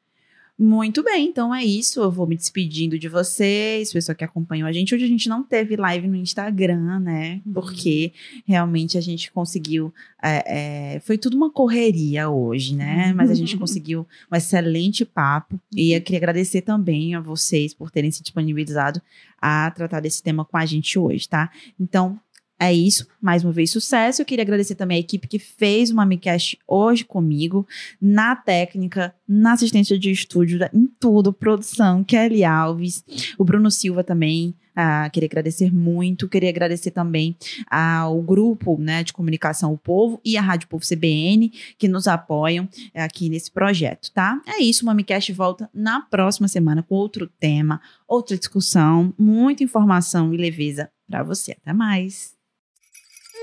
Muito 0.59 1.03
bem, 1.03 1.29
então 1.29 1.55
é 1.55 1.65
isso. 1.65 2.03
Eu 2.03 2.11
vou 2.11 2.27
me 2.27 2.37
despedindo 2.37 2.99
de 2.99 3.09
vocês, 3.09 3.91
pessoal 3.91 4.15
que 4.15 4.25
acompanhou 4.25 4.69
a 4.69 4.73
gente. 4.73 4.95
Hoje 4.95 5.07
a 5.07 5.09
gente 5.09 5.27
não 5.27 5.43
teve 5.43 5.75
live 5.75 6.07
no 6.07 6.17
Instagram, 6.17 7.01
né? 7.01 7.41
Uhum. 7.47 7.55
Porque 7.55 8.13
realmente 8.47 8.99
a 8.99 9.01
gente 9.01 9.33
conseguiu. 9.33 9.91
É, 10.23 10.97
é, 10.97 11.01
foi 11.01 11.17
tudo 11.17 11.35
uma 11.35 11.51
correria 11.51 12.29
hoje, 12.29 12.77
né? 12.77 13.15
Mas 13.15 13.31
a 13.31 13.35
gente 13.35 13.55
uhum. 13.55 13.61
conseguiu 13.61 14.07
um 14.31 14.37
excelente 14.37 15.03
papo. 15.03 15.59
E 15.75 15.93
eu 15.93 16.01
queria 16.03 16.19
agradecer 16.19 16.61
também 16.61 17.15
a 17.15 17.21
vocês 17.21 17.73
por 17.73 17.91
terem 17.91 18.11
se 18.11 18.23
disponibilizado 18.23 19.01
a 19.41 19.71
tratar 19.71 20.01
desse 20.01 20.23
tema 20.23 20.45
com 20.45 20.59
a 20.59 20.67
gente 20.67 20.99
hoje, 20.99 21.27
tá? 21.27 21.51
Então, 21.81 22.21
é 22.59 22.73
isso, 22.73 23.07
mais 23.21 23.45
uma 23.45 23.53
vez 23.53 23.71
sucesso. 23.71 24.23
Eu 24.23 24.27
queria 24.27 24.43
agradecer 24.43 24.75
também 24.75 24.97
a 24.97 25.01
equipe 25.01 25.29
que 25.29 25.39
fez 25.39 25.91
o 25.91 25.95
MamiCast 25.95 26.59
hoje 26.67 27.05
comigo, 27.05 27.67
na 28.01 28.35
técnica, 28.35 29.15
na 29.29 29.53
assistência 29.53 29.99
de 29.99 30.11
estúdio, 30.11 30.59
em 30.73 30.87
tudo, 30.99 31.35
produção, 31.35 32.03
Kelly 32.03 32.45
Alves, 32.45 33.05
o 33.37 33.45
Bruno 33.45 33.71
Silva 33.71 34.03
também. 34.03 34.55
Ah, 34.75 35.09
queria 35.11 35.27
agradecer 35.27 35.73
muito, 35.73 36.29
queria 36.29 36.51
agradecer 36.51 36.91
também 36.91 37.35
ao 37.71 38.21
grupo 38.21 38.77
né, 38.79 39.03
de 39.03 39.13
comunicação 39.13 39.73
O 39.73 39.79
Povo 39.79 40.21
e 40.23 40.37
a 40.37 40.43
Rádio 40.43 40.69
Povo 40.69 40.85
CBN, 40.87 41.51
que 41.79 41.89
nos 41.89 42.07
apoiam 42.07 42.69
aqui 42.95 43.31
nesse 43.31 43.51
projeto, 43.51 44.13
tá? 44.13 44.39
É 44.47 44.63
isso, 44.63 44.83
o 44.83 44.87
MamiCast 44.87 45.33
volta 45.33 45.71
na 45.73 46.03
próxima 46.03 46.47
semana 46.47 46.83
com 46.83 46.95
outro 46.95 47.27
tema, 47.41 47.81
outra 48.07 48.37
discussão, 48.37 49.15
muita 49.19 49.65
informação 49.65 50.35
e 50.35 50.37
leveza 50.37 50.91
para 51.09 51.23
você. 51.23 51.53
Até 51.53 51.73
mais! 51.73 52.36